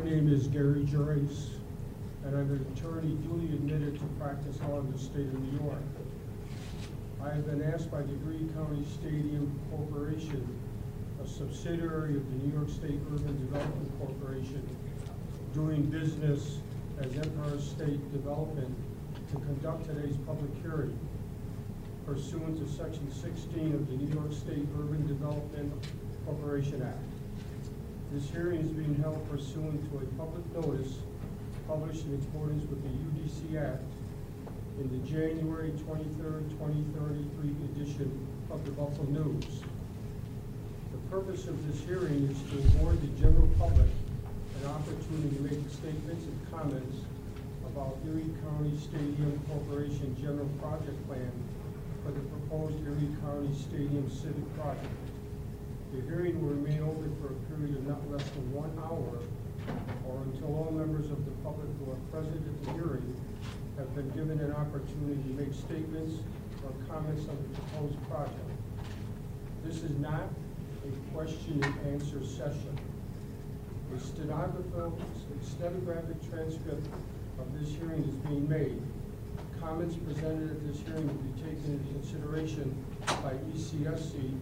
My 0.00 0.08
name 0.08 0.32
is 0.32 0.46
Gary 0.46 0.84
Joyce, 0.84 1.50
and 2.24 2.34
I'm 2.34 2.50
an 2.50 2.66
attorney 2.74 3.16
duly 3.16 3.52
admitted 3.52 3.98
to 3.98 4.04
practice 4.18 4.58
law 4.62 4.80
in 4.80 4.90
the 4.90 4.98
state 4.98 5.26
of 5.26 5.38
New 5.38 5.58
York. 5.62 5.82
I 7.22 7.28
have 7.28 7.44
been 7.44 7.62
asked 7.62 7.90
by 7.90 8.00
the 8.00 8.14
County 8.54 8.82
Stadium 8.94 9.60
Corporation, 9.70 10.58
a 11.22 11.28
subsidiary 11.28 12.16
of 12.16 12.24
the 12.30 12.46
New 12.46 12.54
York 12.54 12.70
State 12.70 12.98
Urban 13.12 13.38
Development 13.44 13.98
Corporation, 13.98 14.66
doing 15.52 15.82
business 15.82 16.60
as 16.98 17.14
Empire 17.14 17.60
State 17.60 18.10
Development, 18.10 18.74
to 19.28 19.34
conduct 19.34 19.84
today's 19.84 20.16
public 20.26 20.50
hearing 20.62 20.98
pursuant 22.06 22.56
to 22.56 22.66
Section 22.72 23.12
16 23.12 23.74
of 23.74 23.86
the 23.86 23.96
New 23.96 24.14
York 24.14 24.32
State 24.32 24.66
Urban 24.78 25.06
Development 25.06 25.70
Corporation 26.24 26.80
Act. 26.80 27.09
This 28.12 28.28
hearing 28.30 28.58
is 28.58 28.70
being 28.70 28.96
held 28.96 29.22
pursuant 29.30 29.86
to 29.86 29.98
a 29.98 30.06
public 30.18 30.42
notice 30.52 30.98
published 31.68 32.04
in 32.06 32.18
accordance 32.18 32.68
with 32.68 32.82
the 32.82 32.90
UDC 32.90 33.54
Act 33.54 33.86
in 34.80 34.90
the 34.90 34.98
January 35.06 35.70
23rd, 35.86 36.50
2033 36.58 37.54
edition 37.70 38.26
of 38.50 38.64
the 38.64 38.72
Buffalo 38.72 39.06
News. 39.10 39.62
The 40.90 40.98
purpose 41.08 41.46
of 41.46 41.54
this 41.68 41.86
hearing 41.86 42.26
is 42.26 42.36
to 42.50 42.78
award 42.78 43.00
the 43.00 43.14
general 43.22 43.48
public 43.56 43.86
an 44.58 44.66
opportunity 44.66 45.36
to 45.36 45.42
make 45.42 45.62
statements 45.70 46.26
and 46.26 46.50
comments 46.50 46.98
about 47.70 47.96
Erie 48.10 48.26
County 48.42 48.76
Stadium 48.76 49.38
Corporation 49.46 50.16
General 50.20 50.50
Project 50.58 50.98
Plan 51.06 51.30
for 52.02 52.10
the 52.10 52.20
proposed 52.26 52.74
Erie 52.84 53.14
County 53.22 53.54
Stadium 53.54 54.10
Civic 54.10 54.56
Project. 54.58 55.09
The 55.92 56.00
hearing 56.02 56.40
will 56.40 56.54
remain 56.54 56.82
open 56.82 57.10
for 57.20 57.34
a 57.34 57.38
period 57.50 57.74
of 57.76 57.86
not 57.86 58.10
less 58.10 58.22
than 58.30 58.52
one 58.54 58.70
hour 58.78 59.18
or 60.06 60.22
until 60.22 60.54
all 60.54 60.70
members 60.70 61.10
of 61.10 61.18
the 61.24 61.32
public 61.42 61.66
who 61.82 61.90
are 61.90 61.98
present 62.14 62.38
at 62.38 62.64
the 62.64 62.72
hearing 62.78 63.02
have 63.76 63.92
been 63.94 64.08
given 64.10 64.38
an 64.38 64.52
opportunity 64.54 65.18
to 65.18 65.34
make 65.34 65.52
statements 65.52 66.22
or 66.62 66.70
comments 66.86 67.26
on 67.26 67.34
the 67.42 67.48
proposed 67.58 67.98
project. 68.06 68.50
This 69.64 69.82
is 69.82 69.90
not 69.98 70.30
a 70.86 70.92
question 71.10 71.58
and 71.58 71.74
answer 71.90 72.22
session. 72.24 72.78
A 73.90 73.98
stenographic 75.42 76.18
transcript 76.30 76.86
of 77.38 77.46
this 77.58 77.68
hearing 77.74 78.04
is 78.06 78.14
being 78.30 78.48
made. 78.48 78.80
Comments 79.58 79.94
presented 80.06 80.50
at 80.50 80.66
this 80.66 80.80
hearing 80.86 81.06
will 81.06 81.22
be 81.26 81.34
taken 81.42 81.82
into 81.82 81.90
consideration 81.98 82.70
by 83.26 83.34
ECSC 83.50 84.38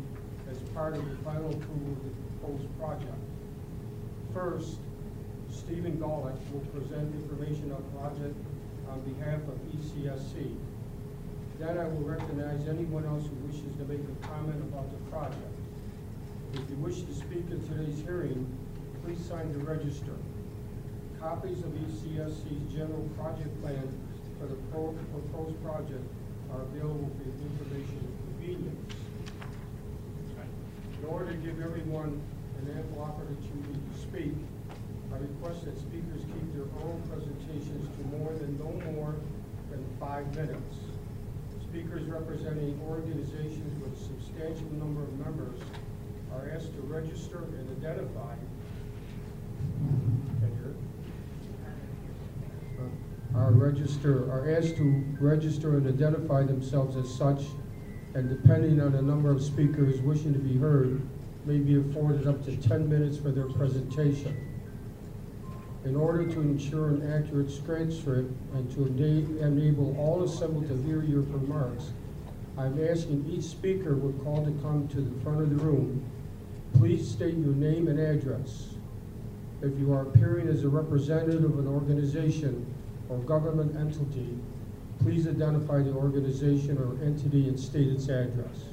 as 0.50 0.58
part 0.74 0.96
of 0.96 1.04
the 1.08 1.16
final 1.24 1.50
approval 1.50 1.92
of 1.92 2.04
the 2.04 2.10
proposed 2.38 2.78
project. 2.78 3.22
First, 4.32 4.78
Stephen 5.50 5.96
Golick 5.98 6.36
will 6.52 6.64
present 6.72 7.14
information 7.14 7.72
on 7.72 7.82
the 7.82 7.98
project 7.98 8.36
on 8.88 9.00
behalf 9.00 9.40
of 9.48 9.58
ECSC. 9.72 10.54
Then 11.58 11.76
I 11.76 11.84
will 11.88 12.06
recognize 12.06 12.68
anyone 12.68 13.04
else 13.04 13.24
who 13.24 13.34
wishes 13.46 13.74
to 13.78 13.84
make 13.84 14.00
a 14.00 14.26
comment 14.26 14.62
about 14.62 14.90
the 14.90 15.10
project. 15.10 15.52
If 16.54 16.70
you 16.70 16.76
wish 16.76 17.02
to 17.02 17.14
speak 17.14 17.44
in 17.50 17.60
today's 17.68 18.00
hearing, 18.04 18.46
please 19.04 19.18
sign 19.26 19.52
the 19.52 19.58
register. 19.58 20.16
Copies 21.20 21.58
of 21.58 21.72
ECSC's 21.72 22.72
general 22.72 23.08
project 23.18 23.50
plan 23.60 23.88
for 24.38 24.46
the 24.46 24.54
proposed 24.70 25.62
project 25.64 26.04
are 26.52 26.62
available 26.62 27.10
for 27.18 27.24
information 27.26 27.98
and 28.06 28.38
convenience. 28.38 28.87
In 30.98 31.04
order 31.08 31.30
to 31.30 31.36
give 31.38 31.60
everyone 31.62 32.20
an 32.60 32.76
ample 32.76 33.02
opportunity 33.02 33.78
to 33.92 33.98
speak, 33.98 34.32
I 35.12 35.18
request 35.18 35.64
that 35.64 35.78
speakers 35.78 36.20
keep 36.26 36.54
their 36.54 36.66
oral 36.82 37.00
presentations 37.08 37.88
to 37.96 38.16
more 38.18 38.32
than, 38.34 38.58
no 38.58 38.70
more 38.92 39.14
than 39.70 39.84
five 40.00 40.26
minutes. 40.34 40.76
Speakers 41.62 42.02
representing 42.04 42.80
organizations 42.88 43.80
with 43.82 43.92
a 43.92 44.04
substantial 44.04 44.70
number 44.72 45.02
of 45.02 45.18
members 45.18 45.58
are 46.34 46.50
asked 46.54 46.74
to 46.74 46.80
register 46.82 47.38
and 47.38 47.84
identify. 47.84 48.34
Uh, 52.78 53.38
Are 53.38 53.52
register, 53.52 54.30
are 54.32 54.50
asked 54.50 54.76
to 54.76 55.04
register 55.20 55.76
and 55.76 55.86
identify 55.86 56.42
themselves 56.42 56.96
as 56.96 57.12
such, 57.14 57.44
and 58.18 58.28
depending 58.28 58.80
on 58.80 58.90
the 58.90 59.00
number 59.00 59.30
of 59.30 59.40
speakers 59.40 60.00
wishing 60.00 60.32
to 60.32 60.40
be 60.40 60.58
heard, 60.58 61.00
may 61.46 61.58
be 61.58 61.78
afforded 61.78 62.26
up 62.26 62.44
to 62.44 62.56
ten 62.56 62.88
minutes 62.88 63.16
for 63.16 63.30
their 63.30 63.46
presentation. 63.46 64.36
In 65.84 65.94
order 65.94 66.26
to 66.26 66.40
ensure 66.40 66.88
an 66.88 67.08
accurate 67.12 67.48
transcript 67.64 68.32
and 68.54 68.68
to 68.74 68.86
enable 69.40 69.96
all 69.96 70.24
assembled 70.24 70.66
to 70.66 70.76
hear 70.82 71.04
your 71.04 71.20
remarks, 71.20 71.92
I'm 72.58 72.84
asking 72.84 73.24
each 73.30 73.44
speaker 73.44 73.94
we're 73.94 74.20
called 74.24 74.46
to 74.46 74.62
come 74.62 74.88
to 74.88 75.00
the 75.00 75.20
front 75.20 75.40
of 75.40 75.50
the 75.50 75.64
room. 75.64 76.04
Please 76.76 77.08
state 77.08 77.36
your 77.36 77.54
name 77.54 77.86
and 77.86 78.00
address. 78.00 78.70
If 79.62 79.78
you 79.78 79.92
are 79.92 80.02
appearing 80.02 80.48
as 80.48 80.64
a 80.64 80.68
representative 80.68 81.44
of 81.44 81.60
an 81.60 81.68
organization 81.68 82.66
or 83.08 83.18
government 83.18 83.76
entity, 83.76 84.36
please 85.00 85.26
identify 85.26 85.78
the 85.82 85.92
organization 85.92 86.78
or 86.78 87.02
entity 87.04 87.48
and 87.48 87.58
state 87.58 87.88
its 87.88 88.08
address. 88.08 88.64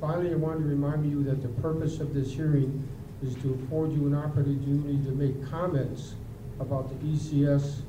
Finally, 0.00 0.32
I 0.32 0.36
want 0.36 0.60
to 0.60 0.66
remind 0.66 1.08
you 1.08 1.22
that 1.24 1.42
the 1.42 1.48
purpose 1.60 2.00
of 2.00 2.12
this 2.12 2.32
hearing 2.32 2.88
is 3.22 3.34
to 3.36 3.54
afford 3.54 3.92
you 3.92 4.06
an 4.06 4.14
opportunity 4.14 4.98
to 5.04 5.12
make 5.12 5.48
comments 5.48 6.14
about 6.58 6.88
the 6.88 7.06
ECS 7.06 7.82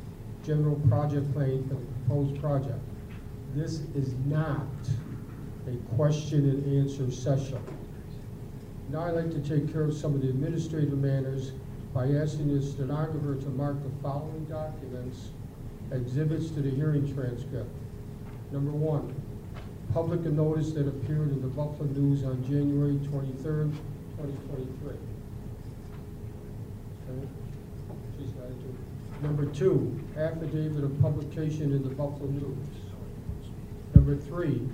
general 0.46 0.76
project 0.88 1.32
plan 1.34 1.64
for 1.68 1.76
the 1.76 1.86
proposed 2.06 2.40
project. 2.40 2.80
This 3.56 3.82
is 3.96 4.14
not 4.26 4.68
a 5.68 5.76
question 5.96 6.50
and 6.50 6.80
answer 6.80 7.10
session. 7.12 7.60
Now 8.90 9.06
I'd 9.06 9.16
like 9.16 9.32
to 9.32 9.40
take 9.40 9.72
care 9.72 9.84
of 9.84 9.96
some 9.96 10.14
of 10.14 10.22
the 10.22 10.30
administrative 10.30 10.98
matters 10.98 11.52
by 11.94 12.10
asking 12.10 12.54
the 12.54 12.62
stenographer 12.62 13.36
to 13.36 13.50
mark 13.50 13.82
the 13.84 13.90
following 14.04 14.46
documents 14.46 15.30
exhibits 15.92 16.50
to 16.52 16.62
the 16.62 16.70
hearing 16.70 17.14
transcript. 17.14 17.70
Number 18.52 18.72
one, 18.72 19.14
public 19.94 20.22
notice 20.22 20.72
that 20.74 20.88
appeared 20.88 21.32
in 21.32 21.42
the 21.42 21.48
Buffalo 21.48 21.90
News 21.90 22.24
on 22.24 22.44
January 22.46 23.00
twenty-third, 23.10 23.72
twenty 24.16 24.34
twenty-three. 24.48 24.98
She's 28.18 28.32
got 28.32 28.46
it 28.46 28.62
too. 28.62 28.76
Number 29.22 29.46
two, 29.46 30.00
affidavit 30.18 30.84
of 30.84 31.00
publication 31.02 31.74
in 31.74 31.84
the 31.84 31.90
Buffalo 31.90 32.28
News. 32.28 32.58
Number 33.94 34.16
three, 34.16 34.68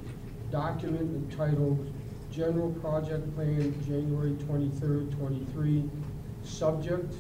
document 0.52 1.32
entitled 1.32 1.92
General 2.32 2.72
Project 2.74 3.34
Plan, 3.36 3.74
January 3.86 4.36
twenty-third, 4.46 5.12
twenty-three, 5.14 5.90
subject, 6.44 7.14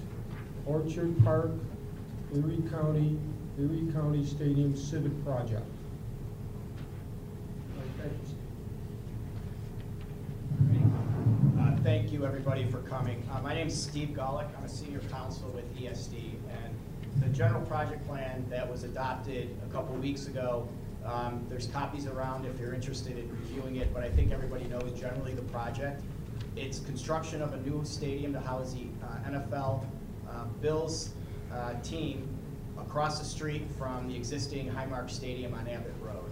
Orchard 0.65 1.15
Park, 1.23 1.51
Erie 2.33 2.63
County, 2.69 3.17
Erie 3.59 3.91
County 3.91 4.25
Stadium 4.25 4.73
Civic 4.73 5.11
Project. 5.25 5.65
Thank 7.97 8.13
you, 10.71 11.59
Uh, 11.59 11.75
Thank 11.83 12.11
you, 12.13 12.25
everybody, 12.25 12.63
for 12.71 12.77
coming. 12.83 13.21
Uh, 13.29 13.41
My 13.41 13.53
name 13.53 13.67
is 13.67 13.81
Steve 13.81 14.09
Golick. 14.15 14.47
I'm 14.57 14.63
a 14.63 14.69
senior 14.69 15.01
counsel 15.11 15.49
with 15.49 15.65
ESD. 15.77 16.35
And 16.49 17.21
the 17.21 17.27
general 17.37 17.61
project 17.65 18.07
plan 18.07 18.45
that 18.49 18.69
was 18.69 18.83
adopted 18.85 19.49
a 19.67 19.73
couple 19.73 19.93
weeks 19.95 20.27
ago, 20.27 20.65
um, 21.03 21.45
there's 21.49 21.67
copies 21.67 22.07
around 22.07 22.45
if 22.45 22.57
you're 22.61 22.73
interested 22.73 23.17
in 23.17 23.29
reviewing 23.29 23.75
it, 23.75 23.93
but 23.93 24.03
I 24.03 24.09
think 24.09 24.31
everybody 24.31 24.65
knows 24.65 24.97
generally 24.97 25.33
the 25.33 25.41
project. 25.43 26.01
It's 26.55 26.79
construction 26.79 27.41
of 27.41 27.51
a 27.53 27.57
new 27.57 27.83
stadium 27.83 28.31
to 28.33 28.39
house 28.39 28.73
the 28.73 28.87
uh, 29.05 29.29
NFL 29.31 29.83
uh, 30.29 30.45
Bills 30.61 31.09
uh, 31.53 31.73
team 31.81 32.38
across 32.89 33.19
the 33.19 33.25
street 33.25 33.61
from 33.77 34.07
the 34.07 34.15
existing 34.15 34.67
Highmark 34.67 35.11
Stadium 35.11 35.53
on 35.53 35.67
Abbott 35.67 35.93
Road. 36.01 36.31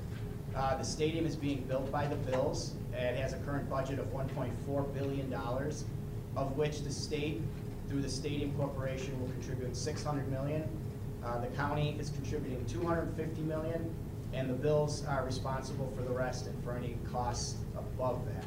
Uh, 0.55 0.75
The 0.75 0.83
stadium 0.83 1.27
is 1.27 1.35
being 1.35 1.61
built 1.65 1.91
by 1.91 2.07
the 2.07 2.15
Bills. 2.15 2.73
It 2.93 3.15
has 3.15 3.33
a 3.33 3.37
current 3.37 3.69
budget 3.69 3.99
of 3.99 4.07
$1.4 4.07 4.93
billion, 4.95 5.31
of 5.31 6.57
which 6.57 6.81
the 6.81 6.91
state, 6.91 7.43
through 7.87 8.01
the 8.01 8.09
Stadium 8.09 8.53
Corporation, 8.53 9.21
will 9.21 9.29
contribute 9.33 9.75
600 9.77 10.31
million. 10.31 10.67
Uh, 11.23 11.39
The 11.39 11.47
county 11.55 11.95
is 11.99 12.09
contributing 12.09 12.65
250 12.65 13.41
million, 13.41 13.93
and 14.33 14.49
the 14.49 14.55
Bills 14.55 15.05
are 15.05 15.23
responsible 15.23 15.93
for 15.95 16.01
the 16.01 16.09
rest 16.09 16.47
and 16.47 16.63
for 16.63 16.73
any 16.73 16.97
costs 17.13 17.57
above 17.77 18.19
that. 18.25 18.45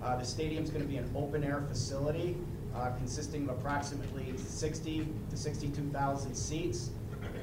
Uh, 0.00 0.14
The 0.14 0.22
is 0.22 0.70
going 0.70 0.82
to 0.82 0.88
be 0.88 0.96
an 0.96 1.10
open-air 1.16 1.64
facility 1.68 2.36
uh, 2.76 2.90
consisting 2.92 3.48
of 3.48 3.58
approximately 3.58 4.32
60 4.36 5.08
to 5.30 5.36
62,000 5.36 6.34
seats. 6.36 6.90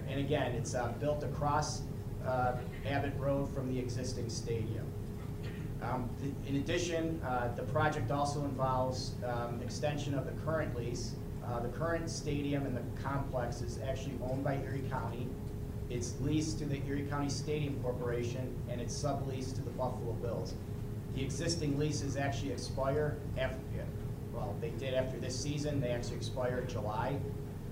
And 0.09 0.19
again, 0.19 0.53
it's 0.53 0.73
uh, 0.73 0.91
built 0.99 1.23
across 1.23 1.81
uh, 2.25 2.53
Abbott 2.87 3.13
Road 3.17 3.53
from 3.53 3.71
the 3.71 3.79
existing 3.79 4.29
stadium. 4.29 4.85
Um, 5.81 6.09
In 6.47 6.57
addition, 6.57 7.21
uh, 7.23 7.49
the 7.55 7.63
project 7.63 8.11
also 8.11 8.43
involves 8.43 9.13
um, 9.25 9.61
extension 9.63 10.13
of 10.15 10.25
the 10.25 10.33
current 10.43 10.75
lease. 10.75 11.15
Uh, 11.45 11.59
The 11.59 11.69
current 11.69 12.09
stadium 12.09 12.65
and 12.65 12.75
the 12.75 13.01
complex 13.01 13.61
is 13.61 13.79
actually 13.87 14.15
owned 14.29 14.43
by 14.43 14.55
Erie 14.55 14.83
County. 14.89 15.27
It's 15.89 16.19
leased 16.21 16.59
to 16.59 16.65
the 16.65 16.81
Erie 16.85 17.07
County 17.09 17.29
Stadium 17.29 17.79
Corporation, 17.81 18.53
and 18.69 18.81
it's 18.81 18.93
subleased 18.93 19.55
to 19.55 19.61
the 19.61 19.71
Buffalo 19.71 20.13
Bills. 20.21 20.53
The 21.15 21.23
existing 21.23 21.79
leases 21.79 22.17
actually 22.17 22.51
expire 22.51 23.17
after, 23.37 23.57
well, 24.33 24.55
they 24.61 24.69
did 24.71 24.93
after 24.93 25.17
this 25.17 25.39
season, 25.39 25.81
they 25.81 25.89
actually 25.89 26.17
expire 26.17 26.59
in 26.59 26.67
July. 26.67 27.17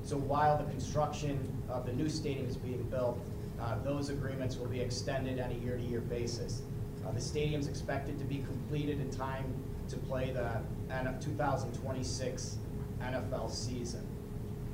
So 0.08 0.16
while 0.16 0.58
the 0.58 0.64
construction 0.72 1.38
of 1.68 1.86
the 1.86 1.92
new 1.92 2.08
stadium 2.08 2.48
is 2.48 2.56
being 2.56 2.82
built, 2.84 3.20
uh, 3.60 3.78
those 3.84 4.08
agreements 4.08 4.56
will 4.56 4.68
be 4.68 4.80
extended 4.80 5.38
on 5.38 5.52
a 5.52 5.56
year-to-year 5.56 6.00
basis. 6.00 6.62
Uh, 7.06 7.12
The 7.12 7.20
is 7.60 7.68
expected 7.68 8.18
to 8.18 8.24
be 8.24 8.38
completed 8.38 9.02
in 9.02 9.12
time 9.12 9.44
to 9.90 9.98
play 9.98 10.32
the 10.32 10.62
N- 10.90 11.14
2026 11.20 12.58
NFL 13.02 13.52
season. 13.52 14.00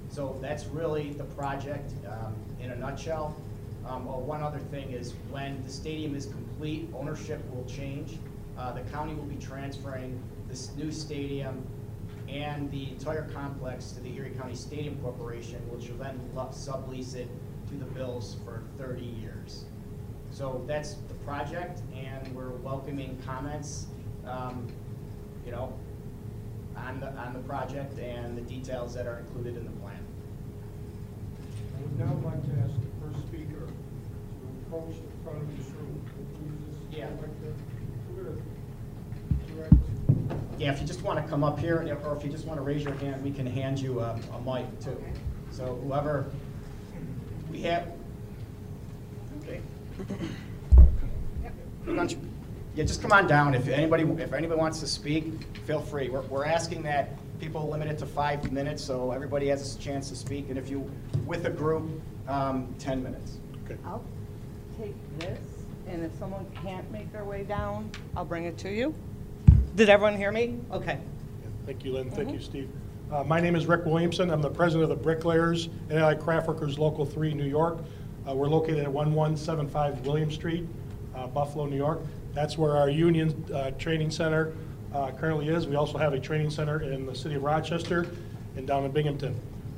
So 0.10 0.38
that's 0.40 0.68
really 0.68 1.14
the 1.14 1.24
project 1.24 1.94
um, 2.08 2.36
in 2.62 2.70
a 2.70 2.76
nutshell. 2.76 3.36
Um, 3.88 4.08
oh, 4.08 4.20
One 4.20 4.44
other 4.44 4.60
thing 4.60 4.92
is, 4.92 5.16
when 5.32 5.64
the 5.64 5.72
stadium 5.72 6.14
is 6.16 6.28
complete, 6.28 6.88
ownership 6.94 7.42
will 7.52 7.66
change. 7.66 8.20
Uh, 8.56 8.72
The 8.72 8.82
county 8.92 9.16
will 9.16 9.26
be 9.26 9.38
transferring 9.38 10.22
this 10.48 10.76
new 10.76 10.92
stadium 10.92 11.66
and 12.34 12.70
the 12.72 12.90
entire 12.90 13.30
complex 13.30 13.92
to 13.92 14.00
the 14.02 14.16
Erie 14.16 14.32
County 14.32 14.56
Stadium 14.56 14.98
Corporation, 15.02 15.60
which 15.70 15.90
will 15.90 15.98
then 15.98 16.20
sublease 16.36 17.16
it 17.16 17.28
to 17.70 17.76
the 17.76 17.86
Bills 17.86 18.38
for 18.44 18.64
30 18.80 19.04
years. 19.04 19.66
So 20.32 20.64
that's 20.68 20.96
the 21.08 21.14
project, 21.26 21.82
and 21.96 22.36
we're 22.36 22.50
welcoming 22.50 23.22
comments, 23.24 23.86
um, 24.26 24.68
you 25.46 25.52
know, 25.52 25.78
on 26.76 27.00
the, 27.00 27.12
on 27.14 27.34
the 27.34 27.40
project 27.40 28.00
and 28.00 28.36
the 28.36 28.42
details 28.42 28.96
that 28.96 29.06
are 29.06 29.20
included 29.20 29.56
in 29.56 29.66
the 29.66 29.72
plan. 29.80 30.00
I 31.78 31.82
would 31.82 32.00
now 32.00 32.28
like 32.28 32.44
to 32.46 32.62
ask 32.64 32.74
the 32.82 33.06
first 33.14 33.28
speaker 33.28 33.68
to 33.68 34.76
approach 34.76 34.96
the 34.96 35.24
front 35.24 35.44
of 35.44 35.56
this 35.58 35.68
room. 35.68 36.04
Can 36.34 36.46
you 36.46 36.58
just- 36.66 36.98
Yeah. 36.98 37.10
Yeah, 40.60 40.72
if 40.72 40.80
you 40.80 40.88
just 40.88 41.02
want 41.02 41.24
to 41.24 41.30
come 41.30 41.44
up 41.44 41.60
here, 41.60 41.78
or 42.06 42.16
if 42.16 42.24
you 42.24 42.32
just 42.32 42.46
want 42.46 42.60
to 42.60 42.64
raise 42.64 42.84
your 42.84 42.94
hand, 42.96 43.24
we 43.24 43.32
can 43.32 43.46
hand 43.46 43.80
you 43.80 44.00
a, 44.00 44.20
a 44.34 44.42
mic 44.42 44.68
too. 44.80 45.02
So 45.52 45.80
whoever, 45.84 46.26
we 47.52 47.62
have, 47.62 47.92
okay. 49.42 49.62
Why 51.86 52.08
Yeah, 52.76 52.84
just 52.84 53.02
come 53.02 53.12
on 53.12 53.28
down. 53.28 53.54
If 53.54 53.68
anybody, 53.68 54.04
if 54.04 54.34
anybody 54.34 54.60
wants 54.60 54.80
to 54.80 54.88
speak, 54.88 55.26
feel 55.66 55.82
free. 55.82 56.10
We're, 56.10 56.22
we're 56.22 56.46
asking 56.46 56.84
that 56.84 57.18
people 57.40 57.70
limit 57.70 57.88
it 57.88 57.98
to 58.00 58.06
five 58.06 58.52
minutes, 58.52 58.84
so 58.84 59.12
everybody 59.12 59.48
has 59.48 59.76
a 59.76 59.80
chance 59.80 60.10
to 60.10 60.16
speak. 60.16 60.50
And 60.50 60.58
if 60.58 60.70
you, 60.70 60.90
with 61.26 61.46
a 61.46 61.50
group, 61.50 61.90
um, 62.28 62.74
10 62.80 63.04
minutes. 63.04 63.38
I'll 63.86 64.04
take 64.80 64.96
this, 65.20 65.40
and 65.88 66.04
if 66.04 66.12
someone 66.20 66.46
can't 66.64 66.90
make 66.92 67.12
their 67.12 67.26
way 67.26 67.44
down, 67.44 67.90
I'll 68.16 68.26
bring 68.26 68.46
it 68.46 68.58
to 68.60 68.72
you. 68.72 68.94
Did 69.76 69.90
everyone 69.90 70.18
hear 70.18 70.32
me? 70.32 70.60
Okay. 70.72 71.00
Thank 71.66 71.84
you, 71.84 71.94
Lynn. 71.94 72.12
Thank 72.12 72.32
you, 72.32 72.40
Steve. 72.40 72.70
Uh, 73.12 73.24
My 73.24 73.40
name 73.40 73.56
is 73.56 73.66
Rick 73.66 73.86
Williamson. 73.86 74.30
I'm 74.30 74.42
the 74.42 74.50
president 74.50 74.84
of 74.84 74.90
the 74.98 75.02
Bricklayers 75.04 75.70
and 75.90 75.98
Allied 76.00 76.20
Craftworkers 76.20 76.78
Local 76.78 77.06
3, 77.06 77.34
New 77.34 77.46
York. 77.46 77.80
Uh, 78.28 78.36
We're 78.36 78.48
located 78.48 78.80
at 78.80 78.92
1175 78.92 80.06
William 80.06 80.32
Street, 80.32 80.68
uh, 81.16 81.28
Buffalo, 81.28 81.66
New 81.66 81.78
York. 81.78 82.02
That's 82.34 82.58
where 82.58 82.78
our 82.78 82.90
union 82.90 83.46
uh, 83.54 83.72
training 83.72 84.12
center 84.12 84.54
uh, 84.94 85.12
currently 85.12 85.50
is. 85.50 85.66
We 85.68 85.76
also 85.76 85.98
have 85.98 86.14
a 86.14 86.20
training 86.20 86.52
center 86.52 86.82
in 86.82 87.06
the 87.06 87.16
city 87.16 87.36
of 87.36 87.44
Rochester 87.44 88.06
and 88.56 88.68
down 88.68 88.84
in 88.86 88.92
Binghamton. 88.92 89.36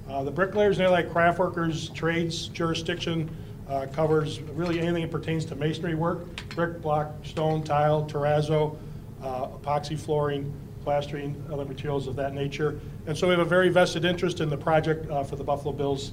Uh, 0.10 0.24
The 0.24 0.32
Bricklayers 0.32 0.78
and 0.78 0.88
Allied 0.88 1.10
Craftworkers 1.10 1.94
trades 1.94 2.48
jurisdiction 2.48 3.30
uh, 3.70 3.88
covers 3.94 4.42
really 4.42 4.80
anything 4.80 5.02
that 5.04 5.12
pertains 5.12 5.46
to 5.46 5.56
masonry 5.56 5.96
work, 5.96 6.26
brick, 6.50 6.82
block, 6.82 7.12
stone, 7.24 7.64
tile, 7.64 8.04
terrazzo, 8.06 8.78
uh, 9.22 9.48
epoxy 9.48 9.98
flooring, 9.98 10.54
plastering, 10.84 11.44
other 11.52 11.66
materials 11.66 12.08
of 12.08 12.16
that 12.16 12.34
nature. 12.34 12.80
And 13.08 13.18
so 13.18 13.28
we 13.28 13.32
have 13.32 13.46
a 13.46 13.50
very 13.50 13.70
vested 13.70 14.06
interest 14.06 14.40
in 14.40 14.50
the 14.50 14.58
project 14.58 15.10
uh, 15.10 15.24
for 15.24 15.36
the 15.36 15.44
Buffalo 15.44 15.74
Bills 15.74 16.12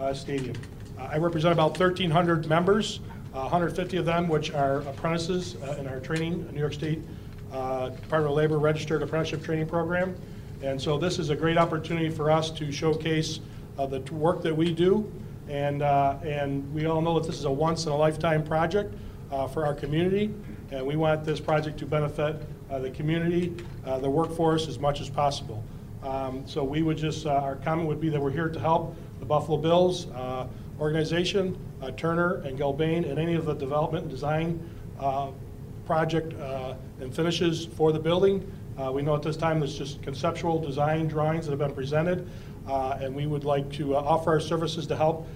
uh, 0.00 0.14
Stadium. 0.14 0.56
Uh, 0.98 1.08
I 1.12 1.18
represent 1.18 1.52
about 1.52 1.78
1,300 1.78 2.48
members, 2.48 3.00
uh, 3.34 3.40
150 3.40 3.98
of 3.98 4.06
them 4.06 4.28
which 4.28 4.52
are 4.52 4.78
apprentices 4.80 5.56
in 5.78 5.86
our 5.86 6.00
training, 6.00 6.48
New 6.52 6.60
York 6.60 6.72
State 6.72 7.02
Department 7.50 8.26
of 8.26 8.32
Labor 8.32 8.58
Registered 8.58 9.02
Apprenticeship 9.02 9.44
Training 9.44 9.66
Program. 9.66 10.16
And 10.62 10.80
so 10.80 10.98
this 10.98 11.18
is 11.18 11.30
a 11.30 11.36
great 11.36 11.58
opportunity 11.58 12.08
for 12.08 12.30
us 12.30 12.50
to 12.52 12.72
showcase 12.72 13.40
the 13.76 14.00
work 14.12 14.42
that 14.42 14.56
we 14.56 14.72
do. 14.72 15.12
And, 15.48 15.82
and 15.82 16.72
we 16.72 16.86
all 16.86 17.02
know 17.02 17.18
that 17.18 17.26
this 17.26 17.38
is 17.38 17.44
a 17.44 17.50
once-in-a-lifetime 17.50 18.44
project 18.44 18.94
uh, 19.30 19.46
for 19.46 19.66
our 19.66 19.74
community, 19.74 20.32
and 20.70 20.86
we 20.86 20.96
want 20.96 21.24
this 21.24 21.40
project 21.40 21.78
to 21.78 21.86
benefit 21.86 22.36
uh, 22.70 22.78
the 22.78 22.90
community, 22.90 23.54
uh, 23.86 23.98
the 23.98 24.10
workforce 24.10 24.68
as 24.68 24.78
much 24.78 25.00
as 25.00 25.08
possible. 25.08 25.62
Um, 26.02 26.46
So 26.46 26.64
we 26.64 26.82
would 26.82 26.96
just, 26.96 27.26
uh, 27.26 27.30
our 27.30 27.56
comment 27.56 27.88
would 27.88 28.00
be 28.00 28.08
that 28.10 28.20
we're 28.20 28.30
here 28.30 28.48
to 28.48 28.60
help 28.60 28.96
the 29.20 29.26
Buffalo 29.26 29.58
Bills 29.58 30.06
organization, 30.80 31.56
Turner 31.96 32.42
and 32.44 32.58
Gilbane, 32.58 33.08
and 33.08 33.18
any 33.18 33.34
of 33.34 33.46
the 33.46 33.54
development 33.54 34.02
and 34.04 34.10
design 34.10 34.60
project 35.86 36.34
and 37.00 37.14
finishes 37.14 37.66
for 37.66 37.92
the 37.92 37.98
building. 37.98 38.50
Uh, 38.76 38.90
We 38.90 39.02
know 39.02 39.14
at 39.14 39.22
this 39.22 39.36
time 39.36 39.60
there's 39.60 39.78
just 39.78 40.02
conceptual 40.02 40.58
design 40.58 41.06
drawings 41.06 41.46
that 41.46 41.52
have 41.52 41.60
been 41.60 41.74
presented, 41.74 42.26
uh, 42.66 42.98
and 43.00 43.14
we 43.14 43.26
would 43.26 43.44
like 43.44 43.70
to 43.72 43.94
uh, 43.94 44.00
offer 44.00 44.32
our 44.32 44.40
services 44.40 44.86
to 44.88 44.96
help 44.96 45.26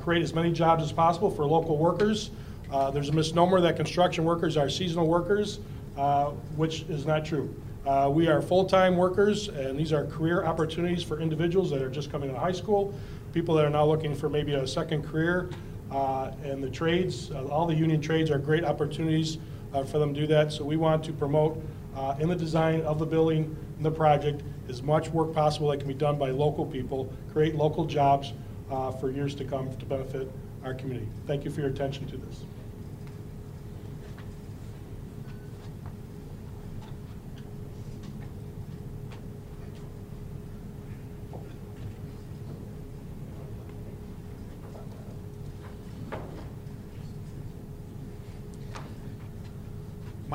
create 0.00 0.22
as 0.22 0.34
many 0.34 0.52
jobs 0.52 0.82
as 0.82 0.92
possible 0.92 1.30
for 1.30 1.46
local 1.46 1.78
workers. 1.78 2.30
Uh, 2.72 2.90
There's 2.90 3.10
a 3.10 3.12
misnomer 3.12 3.60
that 3.60 3.76
construction 3.76 4.24
workers 4.24 4.56
are 4.56 4.70
seasonal 4.70 5.06
workers, 5.06 5.60
uh, 5.98 6.30
which 6.56 6.82
is 6.88 7.04
not 7.04 7.24
true. 7.24 7.54
Uh, 7.84 8.10
We 8.12 8.28
are 8.28 8.40
full-time 8.40 8.96
workers, 8.96 9.48
and 9.48 9.78
these 9.78 9.92
are 9.92 10.06
career 10.06 10.44
opportunities 10.44 11.02
for 11.02 11.20
individuals 11.20 11.70
that 11.70 11.82
are 11.82 11.90
just 11.90 12.10
coming 12.10 12.30
out 12.30 12.36
of 12.36 12.42
high 12.42 12.52
school, 12.52 12.94
people 13.34 13.54
that 13.56 13.66
are 13.66 13.70
now 13.70 13.84
looking 13.84 14.14
for 14.14 14.30
maybe 14.30 14.54
a 14.54 14.66
second 14.66 15.04
career. 15.04 15.50
Uh, 15.90 16.30
And 16.42 16.64
the 16.64 16.70
trades, 16.70 17.30
uh, 17.30 17.44
all 17.48 17.66
the 17.66 17.74
union 17.74 18.00
trades 18.00 18.30
are 18.30 18.38
great 18.38 18.64
opportunities 18.64 19.36
uh, 19.74 19.84
for 19.84 19.98
them 19.98 20.14
to 20.14 20.20
do 20.20 20.26
that. 20.28 20.50
So 20.50 20.64
we 20.64 20.76
want 20.76 21.04
to 21.04 21.12
promote 21.12 21.62
uh, 21.94 22.14
in 22.18 22.28
the 22.30 22.36
design 22.36 22.80
of 22.82 22.98
the 22.98 23.06
building, 23.06 23.54
and 23.76 23.84
the 23.84 23.90
project, 23.90 24.42
as 24.70 24.82
much 24.82 25.10
work 25.10 25.34
possible 25.34 25.68
that 25.68 25.78
can 25.78 25.88
be 25.88 25.94
done 25.94 26.16
by 26.16 26.30
local 26.30 26.64
people, 26.64 27.12
create 27.32 27.54
local 27.54 27.84
jobs 27.84 28.32
uh, 28.70 28.90
for 28.92 29.10
years 29.10 29.34
to 29.34 29.44
come 29.44 29.68
to 29.76 29.84
benefit 29.84 30.30
our 30.64 30.72
community. 30.72 31.08
Thank 31.26 31.44
you 31.44 31.50
for 31.50 31.60
your 31.60 31.68
attention 31.68 32.06
to 32.06 32.16
this. 32.16 32.44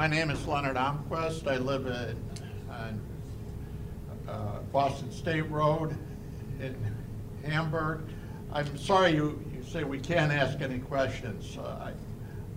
My 0.07 0.15
name 0.15 0.29
is 0.29 0.47
Leonard 0.47 0.77
Omquist. 0.77 1.47
I 1.47 1.57
live 1.57 1.85
in, 1.85 2.15
on 2.71 3.01
uh, 4.29 4.59
Boston 4.71 5.11
State 5.11 5.51
Road 5.51 5.97
in 6.61 6.77
Hamburg. 7.43 8.03
I'm 8.53 8.77
sorry 8.77 9.11
you, 9.11 9.43
you 9.53 9.61
say 9.69 9.83
we 9.83 9.99
can't 9.99 10.31
ask 10.31 10.61
any 10.61 10.79
questions. 10.79 11.57
Uh, 11.57 11.91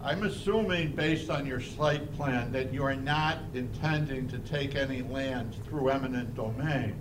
I, 0.01 0.11
I'm 0.11 0.23
assuming, 0.23 0.93
based 0.93 1.29
on 1.29 1.45
your 1.45 1.61
site 1.61 2.15
plan, 2.15 2.53
that 2.53 2.73
you 2.73 2.85
are 2.85 2.95
not 2.95 3.39
intending 3.53 4.29
to 4.29 4.39
take 4.39 4.77
any 4.77 5.03
land 5.03 5.57
through 5.65 5.89
eminent 5.89 6.37
domain. 6.37 6.95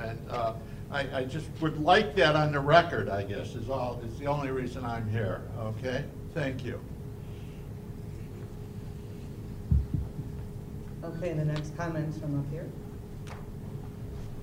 And 0.00 0.18
uh, 0.28 0.54
I, 0.90 1.18
I 1.18 1.24
just 1.26 1.46
would 1.60 1.80
like 1.80 2.16
that 2.16 2.34
on 2.34 2.50
the 2.50 2.58
record, 2.58 3.08
I 3.08 3.22
guess, 3.22 3.54
is 3.54 3.70
all, 3.70 4.02
is 4.04 4.18
the 4.18 4.26
only 4.26 4.50
reason 4.50 4.84
I'm 4.84 5.08
here, 5.08 5.42
okay? 5.60 6.06
Thank 6.34 6.64
you. 6.64 6.80
Okay, 11.02 11.32
the 11.32 11.44
next 11.44 11.76
comment's 11.76 12.18
from 12.18 12.38
up 12.38 12.44
here. 12.50 12.66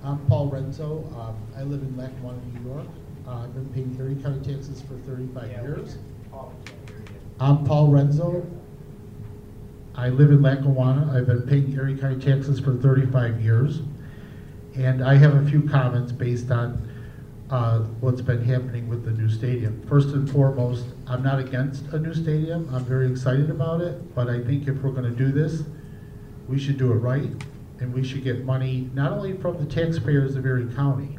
I'm 0.02 0.18
Paul 0.26 0.48
Renzo. 0.48 1.04
Um, 1.18 1.36
I 1.56 1.62
live 1.62 1.82
in 1.82 1.96
Lackawanna, 1.96 2.38
New 2.54 2.70
York. 2.70 2.86
Uh, 3.26 3.42
I've 3.44 3.54
been 3.54 3.68
paying 3.72 3.96
Erie 3.98 4.20
County 4.22 4.54
taxes 4.54 4.80
for 4.82 4.94
35 5.08 5.50
Yeah, 5.50 5.62
years. 5.62 5.98
Paul, 6.30 6.52
we 6.64 6.70
can't 6.70 6.88
hear 6.88 6.98
you. 6.98 7.20
I'm 7.40 7.64
Paul 7.64 7.88
Renzo. 7.88 8.44
I 9.94 10.08
live 10.08 10.30
in 10.30 10.42
Lackawanna. 10.42 11.12
I've 11.16 11.26
been 11.26 11.42
paying 11.42 11.72
Erie 11.74 11.96
County 11.96 12.20
taxes 12.24 12.58
for 12.60 12.74
35 12.74 13.40
years. 13.40 13.80
And 14.76 15.02
I 15.02 15.14
have 15.16 15.34
a 15.34 15.48
few 15.48 15.62
comments 15.68 16.12
based 16.12 16.50
on 16.50 16.88
uh, 17.50 17.80
what's 18.00 18.20
been 18.20 18.44
happening 18.44 18.88
with 18.88 19.04
the 19.04 19.10
new 19.12 19.28
stadium. 19.28 19.82
First 19.88 20.08
and 20.08 20.28
foremost, 20.30 20.86
I'm 21.06 21.22
not 21.22 21.38
against 21.38 21.84
a 21.92 21.98
new 21.98 22.14
stadium. 22.14 22.68
I'm 22.72 22.84
very 22.84 23.10
excited 23.10 23.50
about 23.50 23.80
it. 23.80 24.14
But 24.14 24.28
I 24.28 24.40
think 24.42 24.68
if 24.68 24.76
we're 24.82 24.90
going 24.92 25.04
to 25.04 25.10
do 25.10 25.32
this, 25.32 25.62
we 26.48 26.58
should 26.58 26.78
do 26.78 26.92
it 26.92 26.96
right. 26.96 27.30
And 27.80 27.94
we 27.94 28.02
should 28.02 28.24
get 28.24 28.44
money 28.44 28.90
not 28.94 29.12
only 29.12 29.34
from 29.34 29.58
the 29.58 29.72
taxpayers 29.72 30.34
of 30.34 30.44
Erie 30.44 30.72
County, 30.74 31.18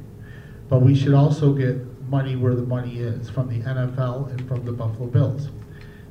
but 0.67 0.81
we 0.81 0.93
should 0.93 1.13
also 1.13 1.53
get 1.53 1.77
money 2.09 2.35
where 2.35 2.55
the 2.55 2.63
money 2.63 2.99
is, 2.99 3.29
from 3.29 3.47
the 3.47 3.63
NFL 3.65 4.29
and 4.31 4.47
from 4.47 4.65
the 4.65 4.71
Buffalo 4.71 5.07
Bills. 5.07 5.49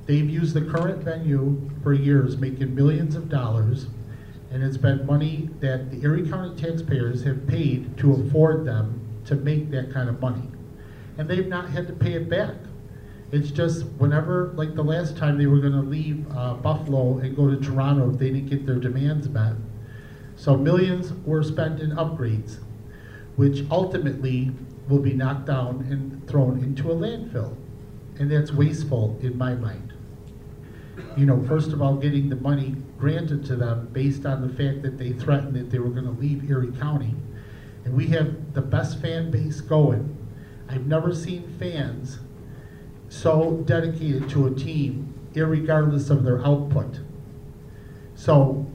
They've 0.06 0.28
used 0.28 0.54
the 0.54 0.62
current 0.62 1.02
venue 1.04 1.70
for 1.82 1.92
years, 1.92 2.38
making 2.38 2.74
millions 2.74 3.14
of 3.14 3.28
dollars, 3.28 3.88
and 4.50 4.62
it's 4.62 4.78
been 4.78 5.04
money 5.04 5.50
that 5.60 5.90
the 5.90 6.02
Erie 6.02 6.26
County 6.26 6.58
taxpayers 6.60 7.24
have 7.24 7.46
paid 7.46 7.98
to 7.98 8.14
afford 8.14 8.64
them 8.64 9.00
to 9.26 9.34
make 9.34 9.70
that 9.70 9.92
kind 9.92 10.08
of 10.08 10.20
money. 10.20 10.48
And 11.18 11.28
they've 11.28 11.46
not 11.46 11.68
had 11.68 11.86
to 11.88 11.92
pay 11.92 12.14
it 12.14 12.30
back. 12.30 12.54
It's 13.30 13.50
just 13.50 13.84
whenever, 13.98 14.52
like 14.56 14.74
the 14.74 14.82
last 14.82 15.16
time 15.16 15.36
they 15.36 15.46
were 15.46 15.58
gonna 15.58 15.82
leave 15.82 16.26
uh, 16.34 16.54
Buffalo 16.54 17.18
and 17.18 17.36
go 17.36 17.48
to 17.50 17.56
Toronto 17.60 18.10
if 18.10 18.18
they 18.18 18.30
didn't 18.30 18.48
get 18.48 18.64
their 18.64 18.78
demands 18.78 19.28
met. 19.28 19.54
So 20.36 20.56
millions 20.56 21.12
were 21.26 21.42
spent 21.42 21.80
in 21.80 21.90
upgrades, 21.90 22.58
which 23.36 23.64
ultimately 23.70 24.52
will 24.88 25.00
be 25.00 25.12
knocked 25.12 25.46
down 25.46 25.86
and 25.90 26.26
thrown 26.26 26.62
into 26.62 26.90
a 26.90 26.94
landfill. 26.94 27.54
And 28.18 28.30
that's 28.30 28.50
wasteful 28.50 29.18
in 29.20 29.36
my 29.36 29.54
mind. 29.54 29.92
You 31.16 31.26
know, 31.26 31.44
first 31.46 31.72
of 31.72 31.82
all, 31.82 31.96
getting 31.96 32.30
the 32.30 32.36
money 32.36 32.76
granted 32.98 33.44
to 33.46 33.56
them 33.56 33.88
based 33.92 34.24
on 34.24 34.40
the 34.40 34.48
fact 34.48 34.82
that 34.82 34.96
they 34.96 35.12
threatened 35.12 35.54
that 35.56 35.70
they 35.70 35.78
were 35.78 35.90
gonna 35.90 36.12
leave 36.12 36.48
Erie 36.50 36.72
County. 36.72 37.14
And 37.84 37.94
we 37.94 38.06
have 38.08 38.54
the 38.54 38.62
best 38.62 39.02
fan 39.02 39.30
base 39.30 39.60
going. 39.60 40.16
I've 40.68 40.86
never 40.86 41.14
seen 41.14 41.56
fans 41.58 42.20
so 43.08 43.62
dedicated 43.66 44.28
to 44.30 44.46
a 44.46 44.54
team, 44.54 45.14
irregardless 45.34 46.10
of 46.10 46.24
their 46.24 46.44
output. 46.44 47.00
So, 48.14 48.66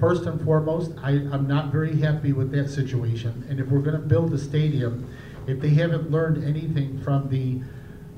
first 0.00 0.24
and 0.24 0.42
foremost, 0.44 0.92
I, 1.02 1.10
I'm 1.10 1.46
not 1.46 1.70
very 1.70 2.00
happy 2.00 2.32
with 2.32 2.50
that 2.52 2.70
situation. 2.70 3.46
And 3.48 3.60
if 3.60 3.68
we're 3.68 3.80
gonna 3.80 3.98
build 3.98 4.32
a 4.32 4.38
stadium, 4.38 5.08
if 5.46 5.60
they 5.60 5.70
haven't 5.70 6.10
learned 6.10 6.44
anything 6.44 7.00
from 7.00 7.28
the, 7.28 7.60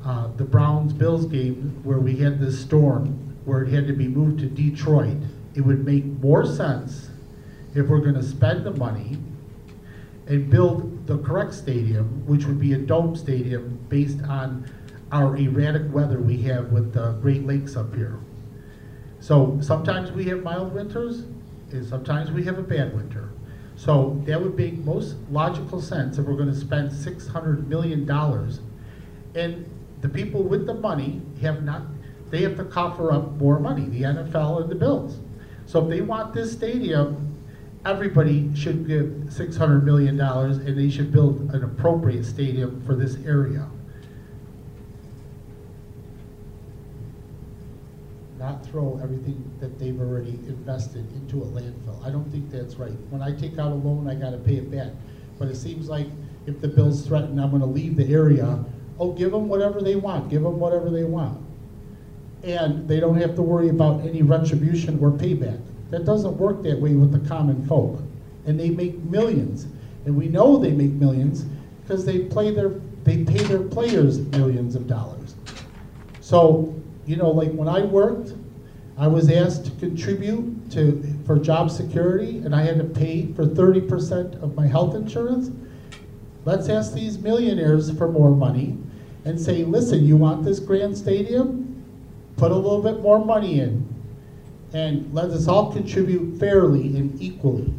uh, 0.04 0.28
the 0.36 0.44
Browns-Bills 0.44 1.26
game 1.26 1.80
where 1.82 1.98
we 1.98 2.16
had 2.16 2.40
this 2.40 2.60
storm, 2.60 3.36
where 3.44 3.62
it 3.62 3.72
had 3.72 3.86
to 3.86 3.92
be 3.92 4.08
moved 4.08 4.40
to 4.40 4.46
Detroit, 4.46 5.18
it 5.54 5.62
would 5.62 5.84
make 5.84 6.04
more 6.04 6.46
sense 6.46 7.10
if 7.74 7.88
we're 7.88 8.00
gonna 8.00 8.22
spend 8.22 8.64
the 8.64 8.72
money 8.72 9.18
and 10.26 10.48
build 10.48 11.06
the 11.06 11.18
correct 11.18 11.52
stadium, 11.54 12.24
which 12.26 12.44
would 12.44 12.60
be 12.60 12.72
a 12.72 12.78
dome 12.78 13.16
stadium 13.16 13.78
based 13.88 14.22
on 14.22 14.64
our 15.12 15.36
erratic 15.36 15.92
weather 15.92 16.20
we 16.20 16.42
have 16.42 16.70
with 16.70 16.92
the 16.92 17.12
Great 17.22 17.46
Lakes 17.46 17.76
up 17.76 17.94
here. 17.94 18.18
So 19.20 19.58
sometimes 19.60 20.12
we 20.12 20.24
have 20.26 20.42
mild 20.42 20.74
winters, 20.74 21.24
and 21.72 21.86
sometimes 21.86 22.30
we 22.30 22.44
have 22.44 22.58
a 22.58 22.62
bad 22.62 22.94
winter. 22.94 23.30
So 23.76 24.22
that 24.26 24.40
would 24.40 24.56
make 24.56 24.78
most 24.78 25.16
logical 25.30 25.80
sense 25.80 26.18
if 26.18 26.26
we're 26.26 26.36
gonna 26.36 26.54
spend 26.54 26.92
six 26.92 27.26
hundred 27.26 27.68
million 27.68 28.04
dollars. 28.06 28.60
And 29.34 29.68
the 30.00 30.08
people 30.08 30.42
with 30.42 30.66
the 30.66 30.74
money 30.74 31.22
have 31.42 31.62
not, 31.62 31.82
they 32.30 32.42
have 32.42 32.56
to 32.56 32.64
coffer 32.64 33.12
up 33.12 33.32
more 33.32 33.58
money, 33.58 33.86
the 33.86 34.02
NFL 34.02 34.62
and 34.62 34.70
the 34.70 34.74
Bills. 34.74 35.18
So 35.66 35.82
if 35.82 35.90
they 35.90 36.00
want 36.00 36.34
this 36.34 36.52
stadium, 36.52 37.34
everybody 37.84 38.54
should 38.54 38.86
give 38.86 39.26
six 39.30 39.56
hundred 39.56 39.84
million 39.84 40.16
dollars 40.16 40.58
and 40.58 40.78
they 40.78 40.90
should 40.90 41.12
build 41.12 41.50
an 41.54 41.64
appropriate 41.64 42.24
stadium 42.24 42.82
for 42.84 42.94
this 42.94 43.16
area. 43.24 43.66
Not 48.40 48.64
throw 48.64 48.98
everything 49.02 49.52
that 49.60 49.78
they've 49.78 50.00
already 50.00 50.40
invested 50.48 51.06
into 51.12 51.42
a 51.42 51.46
landfill. 51.46 52.02
I 52.02 52.10
don't 52.10 52.24
think 52.32 52.50
that's 52.50 52.76
right. 52.76 52.96
When 53.10 53.20
I 53.20 53.32
take 53.32 53.58
out 53.58 53.70
a 53.70 53.74
loan, 53.74 54.08
I 54.08 54.14
gotta 54.14 54.38
pay 54.38 54.54
it 54.54 54.70
back. 54.70 54.92
But 55.38 55.48
it 55.48 55.56
seems 55.56 55.90
like 55.90 56.06
if 56.46 56.58
the 56.58 56.68
bills 56.68 57.06
threaten 57.06 57.38
I'm 57.38 57.50
gonna 57.50 57.66
leave 57.66 57.96
the 57.96 58.10
area, 58.10 58.64
oh, 58.98 59.12
give 59.12 59.30
them 59.30 59.46
whatever 59.46 59.82
they 59.82 59.94
want, 59.94 60.30
give 60.30 60.42
them 60.42 60.58
whatever 60.58 60.88
they 60.88 61.04
want. 61.04 61.38
And 62.42 62.88
they 62.88 62.98
don't 62.98 63.20
have 63.20 63.34
to 63.34 63.42
worry 63.42 63.68
about 63.68 64.00
any 64.06 64.22
retribution 64.22 64.98
or 65.04 65.10
payback. 65.10 65.60
That 65.90 66.06
doesn't 66.06 66.38
work 66.38 66.62
that 66.62 66.80
way 66.80 66.94
with 66.94 67.12
the 67.12 67.28
common 67.28 67.66
folk. 67.66 68.00
And 68.46 68.58
they 68.58 68.70
make 68.70 68.96
millions. 69.04 69.66
And 70.06 70.16
we 70.16 70.28
know 70.28 70.56
they 70.56 70.72
make 70.72 70.92
millions 70.92 71.44
because 71.82 72.06
they 72.06 72.20
play 72.20 72.54
their, 72.54 72.70
they 73.04 73.22
pay 73.22 73.42
their 73.44 73.62
players 73.62 74.18
millions 74.18 74.76
of 74.76 74.86
dollars. 74.86 75.34
So, 76.20 76.79
you 77.06 77.16
know, 77.16 77.30
like 77.30 77.52
when 77.52 77.68
I 77.68 77.80
worked, 77.82 78.34
I 78.98 79.06
was 79.06 79.30
asked 79.30 79.64
to 79.64 79.70
contribute 79.72 80.70
to, 80.72 81.02
for 81.26 81.38
job 81.38 81.70
security, 81.70 82.38
and 82.38 82.54
I 82.54 82.62
had 82.62 82.78
to 82.78 82.84
pay 82.84 83.32
for 83.32 83.46
thirty 83.46 83.80
percent 83.80 84.34
of 84.36 84.54
my 84.54 84.66
health 84.66 84.94
insurance. 84.94 85.50
Let's 86.44 86.68
ask 86.68 86.92
these 86.94 87.18
millionaires 87.18 87.90
for 87.96 88.10
more 88.10 88.30
money 88.30 88.78
and 89.24 89.40
say, 89.40 89.64
listen, 89.64 90.04
you 90.04 90.16
want 90.16 90.44
this 90.44 90.58
grand 90.58 90.96
stadium? 90.96 91.84
Put 92.36 92.50
a 92.50 92.54
little 92.54 92.82
bit 92.82 93.00
more 93.00 93.22
money 93.24 93.60
in. 93.60 93.86
And 94.72 95.12
let 95.12 95.30
us 95.30 95.48
all 95.48 95.72
contribute 95.72 96.38
fairly 96.38 96.96
and 96.96 97.20
equally. 97.20 97.72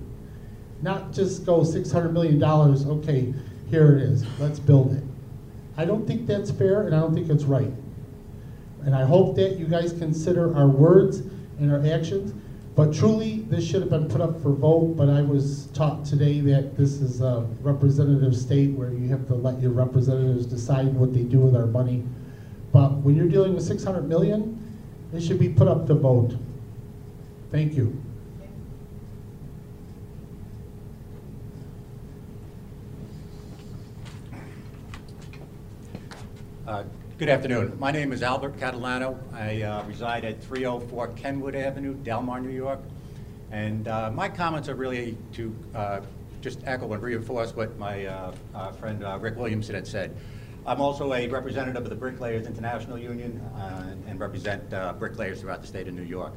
Not 0.82 1.14
just 1.14 1.46
go 1.46 1.64
six 1.64 1.92
hundred 1.92 2.14
million 2.14 2.38
dollars, 2.38 2.86
okay, 2.86 3.34
here 3.70 3.96
it 3.96 4.04
is, 4.04 4.26
let's 4.40 4.60
build 4.60 4.94
it. 4.94 5.04
I 5.78 5.86
don't 5.86 6.06
think 6.06 6.28
that's 6.28 6.52
fair, 6.52 6.86
and 6.88 6.96
I 6.96 7.00
don't 7.00 7.14
think 7.14 7.30
it's 7.30 7.46
right. 7.46 7.72
And 8.86 8.96
I 8.96 9.06
hope 9.06 9.36
that 9.36 9.58
you 9.58 9.66
guys 9.68 9.94
consider 9.94 10.56
our 10.56 10.68
words 10.68 11.18
and 11.60 11.72
our 11.72 11.86
actions. 11.86 12.34
But 12.76 12.94
truly, 12.94 13.42
this 13.50 13.68
should 13.68 13.82
have 13.82 13.90
been 13.90 14.08
put 14.08 14.22
up 14.22 14.42
for 14.42 14.54
vote, 14.54 14.96
but 14.96 15.10
I 15.10 15.22
was 15.22 15.68
taught 15.74 16.06
today 16.06 16.40
that 16.40 16.78
this 16.78 17.02
is 17.02 17.22
a 17.22 17.46
representative 17.62 18.36
state 18.36 18.72
where 18.72 18.94
you 18.94 19.10
have 19.10 19.28
to 19.28 19.36
let 19.36 19.60
your 19.62 19.72
representatives 19.72 20.46
decide 20.46 20.94
what 20.94 21.14
they 21.14 21.24
do 21.24 21.40
with 21.40 21.56
our 21.56 21.68
money. 21.68 22.04
But 22.72 22.94
when 22.98 23.16
you're 23.16 23.28
dealing 23.28 23.54
with 23.54 23.64
six 23.66 23.84
hundred 23.84 24.08
million, 24.08 24.58
it 25.14 25.22
should 25.22 25.38
be 25.38 25.50
put 25.50 25.68
up 25.68 25.86
to 25.88 25.94
vote. 25.94 26.38
Thank 27.52 27.74
you. 27.74 28.02
Uh, 36.66 36.86
Good 37.22 37.30
afternoon. 37.30 37.78
My 37.78 37.92
name 37.92 38.14
is 38.14 38.24
Albert 38.24 38.58
Catalano. 38.58 39.16
I 39.32 39.62
uh, 39.62 39.84
reside 39.84 40.26
at 40.26 40.42
304 40.42 41.10
Kenwood 41.10 41.56
Avenue, 41.56 41.94
Delmar, 41.94 42.40
New 42.40 42.50
York. 42.50 42.80
And 43.52 43.88
uh, 43.88 44.10
my 44.10 44.28
comments 44.28 44.68
are 44.70 44.74
really 44.74 45.16
to 45.34 45.56
uh, 45.76 46.02
just 46.42 46.62
echo 46.66 46.92
and 46.92 47.04
reinforce 47.04 47.56
what 47.56 47.78
my 47.78 48.08
uh, 48.08 48.34
uh, 48.56 48.72
friend 48.72 49.04
uh, 49.04 49.20
Rick 49.22 49.36
Williamson 49.36 49.76
had 49.76 49.86
said. 49.86 50.18
I'm 50.66 50.82
also 50.82 51.14
a 51.14 51.28
representative 51.28 51.84
of 51.84 51.92
the 51.92 51.96
Bricklayers 51.96 52.48
International 52.48 52.98
Union 52.98 53.40
and 54.08 54.20
represent 54.20 54.68
bricklayers 54.98 55.42
throughout 55.42 55.62
the 55.62 55.68
state 55.68 55.88
of 55.88 55.94
New 55.94 56.02
York. 56.02 56.34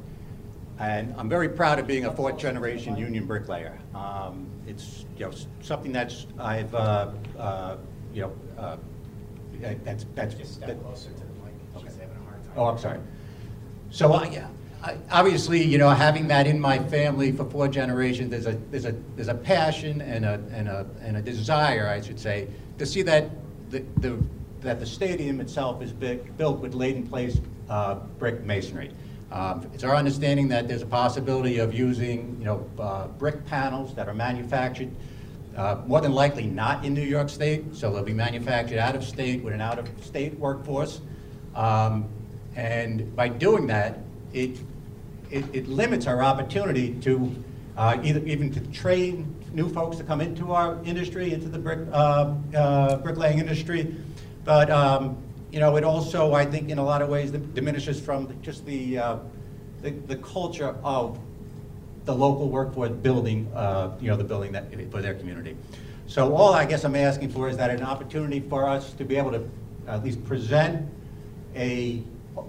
And 0.77 1.15
I'm 1.17 1.29
very 1.29 1.49
proud 1.49 1.79
of 1.79 1.87
being 1.87 2.05
a 2.05 2.15
fourth-generation 2.15 2.95
union 2.95 3.25
bricklayer. 3.25 3.79
Um, 3.95 4.47
It's, 4.67 5.05
you 5.17 5.25
know, 5.25 5.31
something 5.61 5.91
that's, 5.91 6.27
I've, 6.37 6.71
you 8.13 8.21
know, 8.21 8.79
uh, 9.63 9.73
that's, 9.83 10.05
that's. 10.15 10.35
Just 10.35 10.61
that- 10.61 10.81
closer 10.81 11.09
to 11.09 11.19
the 11.19 11.25
mic. 11.43 11.53
She's 11.83 11.95
having 11.97 12.15
a 12.17 12.29
hard 12.29 12.43
time. 12.43 12.53
Oh, 12.55 12.65
I'm 12.65 12.77
sorry. 12.77 12.99
So 13.91 14.13
I, 14.13 14.27
yeah, 14.29 14.47
I- 14.83 14.97
obviously, 15.11 15.63
you 15.63 15.77
know, 15.77 15.89
having 15.89 16.27
that 16.27 16.47
in 16.47 16.59
my 16.59 16.79
family 16.79 17.31
for 17.31 17.45
four 17.45 17.67
generations, 17.67 18.29
there's 18.31 18.45
a, 18.47 18.53
there's 18.71 18.85
a, 18.85 18.95
there's 19.15 19.27
a 19.29 19.33
passion 19.35 20.01
and 20.01 20.25
a, 20.25 20.41
and 20.51 20.67
a, 20.67 20.85
and 21.01 21.17
a 21.17 21.21
desire, 21.21 21.87
I 21.87 22.01
should 22.01 22.19
say, 22.19 22.47
to 22.77 22.85
see 22.85 23.01
that 23.03 23.29
the, 23.69 23.83
the, 23.97 24.17
that 24.61 24.79
the 24.79 24.85
stadium 24.85 25.39
itself 25.39 25.81
is 25.81 25.91
big, 25.93 26.35
built 26.37 26.59
with 26.59 26.73
laid-in-place 26.73 27.39
uh, 27.69 27.95
brick 28.19 28.43
masonry. 28.43 28.91
Um, 29.31 29.69
It's 29.73 29.83
our 29.83 29.95
understanding 29.95 30.47
that 30.49 30.67
there's 30.67 30.81
a 30.83 30.85
possibility 30.87 31.57
of 31.59 31.73
using, 31.73 32.35
you 32.39 32.45
know, 32.45 32.69
uh, 32.79 33.07
brick 33.07 33.45
panels 33.47 33.93
that 33.95 34.07
are 34.07 34.13
manufactured, 34.13 34.89
uh, 35.55 35.81
more 35.87 36.01
than 36.01 36.13
likely 36.13 36.45
not 36.47 36.85
in 36.85 36.93
New 36.93 37.01
York 37.01 37.29
State, 37.29 37.75
so 37.75 37.91
they'll 37.91 38.03
be 38.03 38.13
manufactured 38.13 38.79
out 38.79 38.95
of 38.95 39.03
state 39.03 39.43
with 39.43 39.53
an 39.53 39.61
out-of-state 39.61 40.37
workforce. 40.39 41.01
Um, 41.55 42.09
And 42.55 43.13
by 43.15 43.27
doing 43.27 43.67
that, 43.67 43.99
it, 44.31 44.59
it, 45.29 45.43
it 45.53 45.67
limits 45.67 46.07
our 46.07 46.23
opportunity 46.23 46.93
to 47.01 47.13
uh, 47.75 47.97
either, 48.01 48.23
even 48.25 48.49
to 48.53 48.61
train 48.71 49.35
new 49.51 49.67
folks 49.67 49.97
to 49.97 50.03
come 50.03 50.21
into 50.21 50.53
our 50.53 50.79
industry, 50.85 51.33
into 51.33 51.49
the 51.49 51.59
brick, 51.59 51.79
uh, 51.91 52.33
uh, 52.55 52.95
bricklaying 53.03 53.39
industry. 53.39 53.93
But, 54.45 54.69
um, 54.69 55.17
you 55.51 55.59
know, 55.59 55.75
it 55.75 55.83
also, 55.83 56.33
I 56.33 56.45
think, 56.45 56.69
in 56.69 56.77
a 56.77 56.83
lot 56.83 57.01
of 57.01 57.09
ways 57.09 57.31
diminishes 57.31 57.99
from 57.99 58.31
just 58.41 58.65
the, 58.65 58.97
uh, 58.97 59.17
the, 59.81 59.91
the 60.07 60.15
culture 60.15 60.77
of 60.81 61.19
the 62.05 62.15
local 62.15 62.49
workforce 62.49 62.91
building, 62.91 63.51
uh, 63.55 63.91
you 63.99 64.09
know, 64.09 64.15
the 64.15 64.23
building 64.23 64.51
that, 64.51 64.71
for 64.91 65.01
their 65.01 65.15
community. 65.15 65.57
So 66.07 66.35
all 66.35 66.53
I 66.53 66.65
guess 66.65 66.83
I'm 66.83 66.95
asking 66.95 67.31
for 67.31 67.49
is 67.49 67.57
that 67.57 67.71
an 67.71 67.81
opportunity 67.81 68.39
for 68.39 68.69
us 68.69 68.93
to 68.93 69.03
be 69.03 69.17
able 69.17 69.31
to 69.31 69.49
at 69.87 70.03
least 70.03 70.23
present 70.25 70.87
a, 71.55 72.03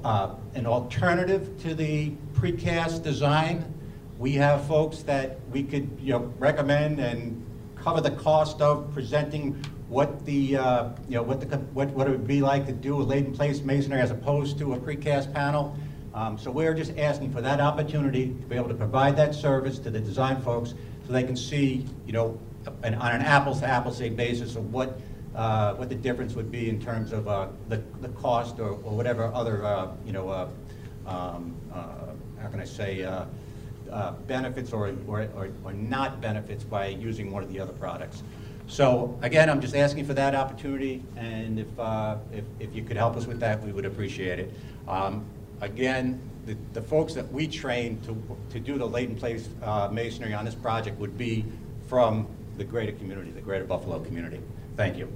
uh, 0.04 0.34
an 0.54 0.66
alternative 0.66 1.58
to 1.62 1.74
the 1.74 2.12
precast 2.34 3.02
design. 3.02 3.72
We 4.18 4.32
have 4.32 4.66
folks 4.66 5.02
that 5.02 5.38
we 5.50 5.62
could, 5.62 5.88
you 6.00 6.12
know, 6.12 6.32
recommend 6.38 7.00
and 7.00 7.42
cover 7.76 8.00
the 8.00 8.10
cost 8.10 8.60
of 8.60 8.92
presenting 8.92 9.52
what 9.88 10.26
the, 10.26 10.56
uh, 10.56 10.88
you 11.08 11.14
know, 11.14 11.22
what 11.22 11.40
the, 11.40 11.56
what, 11.58 11.88
what 11.90 12.08
it 12.08 12.10
would 12.10 12.26
be 12.26 12.42
like 12.42 12.66
to 12.66 12.72
do 12.72 13.00
a 13.00 13.02
laid-in-place 13.02 13.62
masonry 13.62 14.00
as 14.00 14.10
opposed 14.10 14.58
to 14.58 14.74
a 14.74 14.78
precast 14.78 15.32
panel. 15.32 15.76
Um, 16.16 16.38
so 16.38 16.50
we're 16.50 16.72
just 16.72 16.96
asking 16.96 17.30
for 17.30 17.42
that 17.42 17.60
opportunity 17.60 18.28
to 18.28 18.46
be 18.46 18.56
able 18.56 18.68
to 18.68 18.74
provide 18.74 19.16
that 19.18 19.34
service 19.34 19.78
to 19.80 19.90
the 19.90 20.00
design 20.00 20.40
folks 20.40 20.72
so 21.06 21.12
they 21.12 21.22
can 21.22 21.36
see, 21.36 21.84
you 22.06 22.14
know, 22.14 22.40
an, 22.82 22.94
on 22.94 23.12
an 23.12 23.20
apples-to-apples 23.20 23.98
basis 23.98 24.56
of 24.56 24.72
what, 24.72 24.98
uh, 25.34 25.74
what 25.74 25.90
the 25.90 25.94
difference 25.94 26.32
would 26.32 26.50
be 26.50 26.70
in 26.70 26.80
terms 26.80 27.12
of 27.12 27.28
uh, 27.28 27.48
the, 27.68 27.82
the 28.00 28.08
cost 28.08 28.58
or, 28.58 28.70
or 28.70 28.96
whatever 28.96 29.30
other, 29.34 29.62
uh, 29.62 29.88
you 30.06 30.12
know, 30.12 30.30
uh, 30.30 30.48
um, 31.06 31.54
uh, 31.70 32.14
how 32.40 32.48
can 32.48 32.60
I 32.60 32.64
say, 32.64 33.04
uh, 33.04 33.26
benefits 34.26 34.72
or, 34.72 34.94
or, 35.06 35.28
or, 35.36 35.50
or 35.64 35.74
not 35.74 36.22
benefits 36.22 36.64
by 36.64 36.86
using 36.86 37.30
one 37.30 37.42
of 37.42 37.52
the 37.52 37.60
other 37.60 37.74
products. 37.74 38.22
So 38.68 39.18
again, 39.20 39.50
I'm 39.50 39.60
just 39.60 39.76
asking 39.76 40.06
for 40.06 40.14
that 40.14 40.34
opportunity, 40.34 41.02
and 41.14 41.58
if, 41.58 41.66
if, 42.32 42.44
if 42.58 42.74
you 42.74 42.82
could 42.84 42.96
help 42.96 43.16
us 43.16 43.26
with 43.26 43.38
that, 43.40 43.62
we 43.62 43.70
would 43.70 43.84
appreciate 43.84 44.38
it. 44.38 44.54
Um, 44.88 45.26
again, 45.60 46.20
the, 46.44 46.56
the 46.72 46.82
folks 46.82 47.14
that 47.14 47.30
we 47.32 47.46
train 47.46 48.00
to, 48.02 48.38
to 48.50 48.60
do 48.60 48.78
the 48.78 48.86
laid-in-place 48.86 49.48
uh, 49.62 49.88
masonry 49.90 50.34
on 50.34 50.44
this 50.44 50.54
project 50.54 50.98
would 51.00 51.18
be 51.18 51.44
from 51.88 52.26
the 52.56 52.64
greater 52.64 52.92
community, 52.92 53.30
the 53.30 53.40
greater 53.40 53.64
Buffalo 53.64 53.98
community. 54.00 54.40
Thank 54.76 54.96
you. 54.96 55.12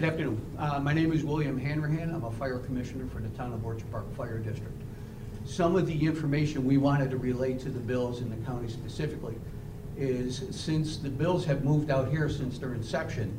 Good 0.00 0.08
afternoon. 0.08 0.40
Uh, 0.58 0.80
My 0.80 0.94
name 0.94 1.12
is 1.12 1.22
I'm 1.98 2.22
a 2.22 2.30
fire 2.30 2.58
commissioner 2.58 3.06
for 3.08 3.20
the 3.20 3.28
town 3.30 3.52
of 3.52 3.66
Orchard 3.66 3.90
Park 3.90 4.14
Fire 4.14 4.38
District. 4.38 4.80
Some 5.44 5.74
of 5.74 5.88
the 5.88 6.06
information 6.06 6.64
we 6.64 6.78
wanted 6.78 7.10
to 7.10 7.16
relate 7.16 7.58
to 7.60 7.68
the 7.68 7.80
bills 7.80 8.20
in 8.20 8.30
the 8.30 8.36
county 8.46 8.68
specifically 8.68 9.34
is 9.96 10.44
since 10.52 10.98
the 10.98 11.08
bills 11.08 11.44
have 11.46 11.64
moved 11.64 11.90
out 11.90 12.08
here 12.08 12.28
since 12.28 12.58
their 12.58 12.74
inception, 12.74 13.36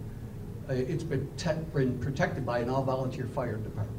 uh, 0.70 0.74
it's 0.74 1.04
been 1.04 1.30
been 1.74 1.98
protected 2.00 2.46
by 2.46 2.60
an 2.60 2.70
all-volunteer 2.70 3.26
fire 3.28 3.56
department. 3.56 3.98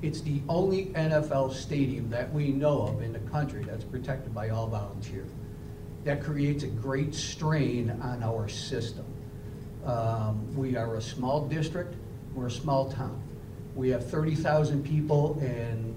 It's 0.00 0.22
the 0.22 0.40
only 0.48 0.86
NFL 0.86 1.52
stadium 1.52 2.08
that 2.10 2.32
we 2.32 2.48
know 2.48 2.82
of 2.82 3.02
in 3.02 3.12
the 3.12 3.18
country 3.30 3.62
that's 3.62 3.84
protected 3.84 4.34
by 4.34 4.48
all 4.48 4.68
volunteer. 4.68 5.26
That 6.04 6.22
creates 6.22 6.64
a 6.64 6.68
great 6.68 7.14
strain 7.14 7.90
on 8.02 8.22
our 8.22 8.48
system. 8.48 9.04
Um, 9.84 10.56
We 10.56 10.76
are 10.76 10.96
a 10.96 11.02
small 11.02 11.46
district, 11.46 11.94
we're 12.34 12.46
a 12.46 12.50
small 12.50 12.90
town. 12.90 13.23
We 13.74 13.88
have 13.90 14.08
30,000 14.08 14.84
people 14.84 15.38
and 15.40 15.94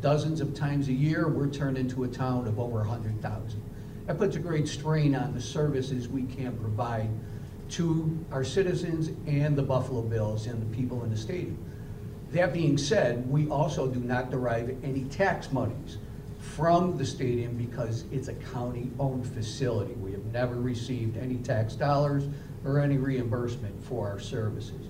dozens 0.00 0.40
of 0.40 0.54
times 0.54 0.88
a 0.88 0.92
year, 0.92 1.28
we're 1.28 1.48
turned 1.48 1.78
into 1.78 2.04
a 2.04 2.08
town 2.08 2.46
of 2.46 2.58
over 2.58 2.78
100,000. 2.78 3.62
That 4.06 4.18
puts 4.18 4.36
a 4.36 4.40
great 4.40 4.66
strain 4.68 5.14
on 5.14 5.32
the 5.32 5.40
services 5.40 6.08
we 6.08 6.24
can 6.24 6.56
provide 6.58 7.08
to 7.70 8.18
our 8.30 8.44
citizens 8.44 9.10
and 9.26 9.56
the 9.56 9.62
Buffalo 9.62 10.02
Bills 10.02 10.46
and 10.46 10.60
the 10.60 10.76
people 10.76 11.02
in 11.04 11.10
the 11.10 11.16
stadium. 11.16 11.56
That 12.32 12.52
being 12.52 12.76
said, 12.76 13.30
we 13.30 13.48
also 13.48 13.86
do 13.86 14.00
not 14.00 14.30
derive 14.30 14.76
any 14.82 15.04
tax 15.04 15.52
monies 15.52 15.98
from 16.38 16.98
the 16.98 17.06
stadium 17.06 17.56
because 17.56 18.04
it's 18.10 18.28
a 18.28 18.34
county-owned 18.34 19.26
facility. 19.26 19.94
We 19.94 20.12
have 20.12 20.24
never 20.26 20.56
received 20.56 21.16
any 21.16 21.36
tax 21.36 21.74
dollars 21.74 22.24
or 22.64 22.80
any 22.80 22.98
reimbursement 22.98 23.82
for 23.84 24.08
our 24.08 24.18
services. 24.18 24.86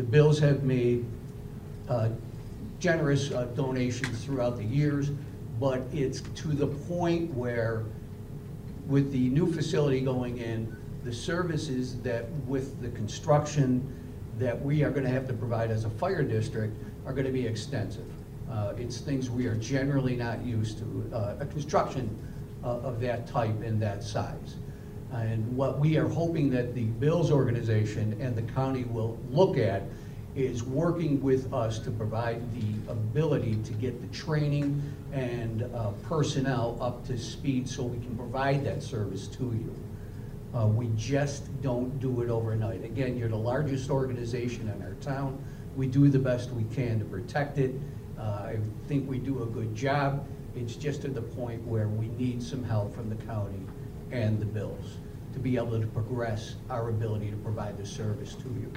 The 0.00 0.06
Bills 0.06 0.38
have 0.38 0.62
made 0.62 1.04
uh, 1.86 2.08
generous 2.78 3.30
uh, 3.32 3.44
donations 3.54 4.24
throughout 4.24 4.56
the 4.56 4.64
years, 4.64 5.10
but 5.60 5.82
it's 5.92 6.22
to 6.22 6.48
the 6.48 6.68
point 6.68 7.30
where 7.34 7.84
with 8.86 9.12
the 9.12 9.28
new 9.28 9.52
facility 9.52 10.00
going 10.00 10.38
in, 10.38 10.74
the 11.04 11.12
services 11.12 12.00
that 12.00 12.30
with 12.46 12.80
the 12.80 12.88
construction 12.88 13.86
that 14.38 14.58
we 14.62 14.82
are 14.82 14.90
gonna 14.90 15.10
have 15.10 15.26
to 15.26 15.34
provide 15.34 15.70
as 15.70 15.84
a 15.84 15.90
fire 15.90 16.22
district 16.22 16.82
are 17.04 17.12
gonna 17.12 17.28
be 17.28 17.46
extensive. 17.46 18.10
Uh, 18.50 18.72
It's 18.78 19.00
things 19.00 19.28
we 19.28 19.48
are 19.48 19.56
generally 19.56 20.16
not 20.16 20.42
used 20.42 20.78
to, 20.78 21.10
uh, 21.12 21.34
a 21.40 21.44
construction 21.44 22.08
uh, 22.64 22.68
of 22.78 23.00
that 23.00 23.26
type 23.26 23.62
and 23.62 23.82
that 23.82 24.02
size. 24.02 24.56
And 25.12 25.56
what 25.56 25.78
we 25.80 25.96
are 25.96 26.08
hoping 26.08 26.50
that 26.50 26.74
the 26.74 26.84
Bills 26.84 27.30
organization 27.30 28.16
and 28.20 28.36
the 28.36 28.42
county 28.52 28.84
will 28.84 29.18
look 29.30 29.58
at 29.58 29.82
is 30.36 30.62
working 30.62 31.20
with 31.20 31.52
us 31.52 31.80
to 31.80 31.90
provide 31.90 32.40
the 32.54 32.92
ability 32.92 33.56
to 33.64 33.72
get 33.72 34.00
the 34.00 34.16
training 34.16 34.80
and 35.12 35.62
uh, 35.74 35.90
personnel 36.04 36.78
up 36.80 37.04
to 37.06 37.18
speed 37.18 37.68
so 37.68 37.82
we 37.82 37.98
can 37.98 38.16
provide 38.16 38.64
that 38.64 38.82
service 38.82 39.26
to 39.26 39.44
you. 39.44 39.74
Uh, 40.54 40.66
We 40.66 40.88
just 40.96 41.60
don't 41.62 41.98
do 42.00 42.22
it 42.22 42.30
overnight. 42.30 42.84
Again, 42.84 43.16
you're 43.16 43.28
the 43.28 43.36
largest 43.36 43.90
organization 43.90 44.68
in 44.68 44.82
our 44.82 44.94
town. 44.94 45.42
We 45.76 45.88
do 45.88 46.08
the 46.08 46.18
best 46.18 46.50
we 46.52 46.64
can 46.74 47.00
to 47.00 47.04
protect 47.04 47.58
it. 47.58 47.74
Uh, 48.16 48.22
I 48.22 48.58
think 48.86 49.08
we 49.08 49.18
do 49.18 49.42
a 49.42 49.46
good 49.46 49.74
job. 49.74 50.26
It's 50.54 50.76
just 50.76 51.02
to 51.02 51.08
the 51.08 51.22
point 51.22 51.64
where 51.64 51.88
we 51.88 52.08
need 52.08 52.42
some 52.42 52.62
help 52.62 52.94
from 52.94 53.08
the 53.08 53.16
county 53.24 53.66
and 54.10 54.40
the 54.40 54.46
bills 54.46 54.98
to 55.32 55.38
be 55.38 55.56
able 55.56 55.80
to 55.80 55.86
progress 55.88 56.56
our 56.68 56.88
ability 56.88 57.30
to 57.30 57.36
provide 57.38 57.78
the 57.78 57.86
service 57.86 58.34
to 58.34 58.48
you. 58.48 58.72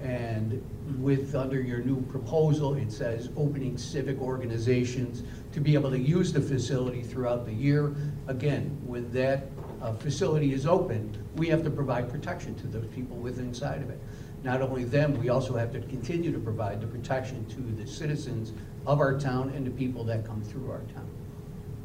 And 0.00 0.62
with, 1.02 1.34
under 1.34 1.60
your 1.60 1.80
new 1.80 2.00
proposal, 2.02 2.74
it 2.74 2.92
says 2.92 3.30
opening 3.36 3.76
civic 3.76 4.20
organizations 4.20 5.24
to 5.52 5.60
be 5.60 5.74
able 5.74 5.90
to 5.90 5.98
use 5.98 6.32
the 6.32 6.40
facility 6.40 7.02
throughout 7.02 7.44
the 7.44 7.52
year. 7.52 7.94
Again, 8.28 8.78
when 8.86 9.10
that 9.12 9.46
uh, 9.82 9.92
facility 9.94 10.52
is 10.52 10.66
open, 10.66 11.16
we 11.36 11.48
have 11.48 11.64
to 11.64 11.70
provide 11.70 12.10
protection 12.10 12.54
to 12.56 12.66
those 12.68 12.86
people 12.88 13.16
within 13.16 13.46
inside 13.46 13.82
of 13.82 13.90
it. 13.90 14.00
Not 14.44 14.62
only 14.62 14.84
them, 14.84 15.18
we 15.18 15.30
also 15.30 15.56
have 15.56 15.72
to 15.72 15.80
continue 15.80 16.32
to 16.32 16.38
provide 16.38 16.80
the 16.80 16.86
protection 16.86 17.44
to 17.46 17.60
the 17.60 17.86
citizens 17.86 18.52
of 18.86 19.00
our 19.00 19.18
town 19.18 19.50
and 19.50 19.66
the 19.66 19.70
people 19.70 20.04
that 20.04 20.24
come 20.24 20.42
through 20.42 20.70
our 20.70 20.82
town. 20.94 21.10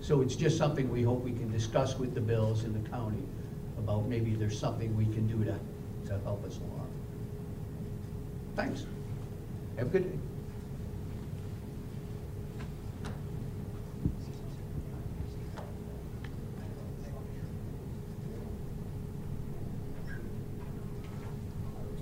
So 0.03 0.19
it's 0.19 0.35
just 0.35 0.57
something 0.57 0.91
we 0.91 1.01
hope 1.01 1.23
we 1.23 1.31
can 1.31 1.49
discuss 1.49 1.97
with 1.97 2.13
the 2.13 2.19
bills 2.19 2.65
in 2.65 2.73
the 2.73 2.89
county 2.89 3.23
about 3.77 4.05
maybe 4.05 4.35
there's 4.35 4.59
something 4.59 4.93
we 4.97 5.05
can 5.05 5.27
do 5.27 5.45
to, 5.45 5.57
to 6.09 6.19
help 6.25 6.43
us 6.43 6.57
along. 6.57 6.91
Thanks. 8.53 8.85
Have 9.77 9.87
a 9.87 9.89
good 9.89 10.11
day. 10.11 10.19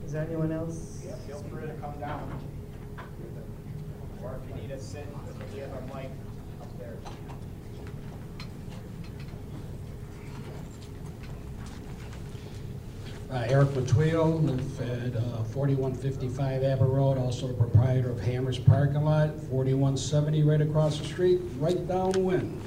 Is 0.03 0.11
there 0.11 0.23
anyone 0.23 0.51
else? 0.51 1.03
Yeah, 1.05 1.15
feel 1.27 1.43
free 1.43 1.67
to 1.67 1.73
come 1.73 1.99
down. 1.99 2.41
Or 4.23 4.39
if 4.41 4.49
you 4.49 4.59
need 4.59 4.69
to 4.69 4.79
sit, 4.79 5.05
we 5.53 5.59
have 5.59 5.69
a 5.69 5.95
mic 5.95 6.09
up 6.59 6.79
there. 6.79 6.97
Uh, 13.31 13.45
Eric 13.47 13.69
Matuio, 13.69 14.43
live 14.43 14.81
at 14.81 15.15
uh, 15.15 15.43
4155 15.43 16.63
Abbott 16.65 16.89
Road, 16.89 17.17
also 17.17 17.47
the 17.47 17.53
proprietor 17.53 18.09
of 18.09 18.19
Hammers 18.19 18.59
Parking 18.59 19.05
Lot, 19.05 19.29
4170 19.49 20.43
right 20.43 20.59
across 20.59 20.97
the 20.97 21.05
street, 21.05 21.39
right 21.57 21.87
downwind. 21.87 22.61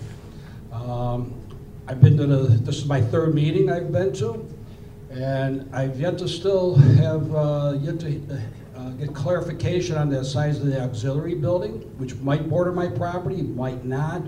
Um, 0.73 1.39
I've 1.87 2.01
been 2.01 2.17
to 2.17 2.27
the, 2.27 2.37
this 2.49 2.79
is 2.79 2.87
my 2.87 3.03
third 3.03 3.35
meeting 3.35 3.71
I've 3.71 3.93
been 3.93 4.15
to, 4.15 4.49
and 5.11 5.69
I've 5.75 6.01
yet 6.01 6.17
to 6.17 6.29
still 6.29 6.77
have, 6.77 7.35
uh, 7.35 7.77
yet 7.79 8.01
to 8.01 8.41
uh, 8.75 8.89
get 8.93 9.15
clarification 9.15 9.99
on 9.99 10.09
the 10.09 10.25
size 10.25 10.61
of 10.61 10.65
the 10.65 10.81
auxiliary 10.81 11.35
building, 11.35 11.73
which 11.99 12.15
might 12.17 12.49
border 12.49 12.73
my 12.73 12.89
property, 12.89 13.43
might 13.43 13.85
not, 13.85 14.23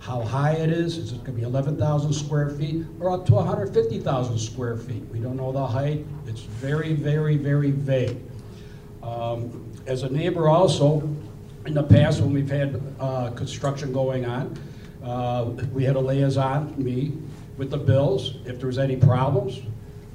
how 0.00 0.22
high 0.22 0.52
it 0.52 0.70
is, 0.70 0.96
is 0.98 1.12
it 1.12 1.24
gonna 1.24 1.36
be 1.36 1.42
11,000 1.42 2.12
square 2.12 2.50
feet, 2.50 2.84
or 3.00 3.10
up 3.10 3.26
to 3.26 3.34
150,000 3.34 4.38
square 4.38 4.76
feet? 4.76 5.02
We 5.12 5.18
don't 5.18 5.36
know 5.36 5.52
the 5.52 5.66
height, 5.66 6.06
it's 6.26 6.42
very, 6.42 6.94
very, 6.94 7.36
very 7.36 7.70
vague. 7.70 8.18
Um, 9.02 9.64
As 9.86 10.02
a 10.02 10.08
neighbor 10.10 10.48
also, 10.48 11.00
in 11.64 11.74
the 11.74 11.82
past, 11.82 12.20
when 12.20 12.32
we've 12.32 12.50
had 12.50 12.80
uh, 13.00 13.30
construction 13.30 13.92
going 13.92 14.26
on, 14.26 14.58
uh, 15.02 15.46
we 15.72 15.84
had 15.84 15.96
a 15.96 16.00
liaison, 16.00 16.74
me, 16.76 17.12
with 17.56 17.70
the 17.70 17.78
bills. 17.78 18.36
If 18.44 18.58
there 18.58 18.66
was 18.66 18.78
any 18.78 18.96
problems, 18.96 19.60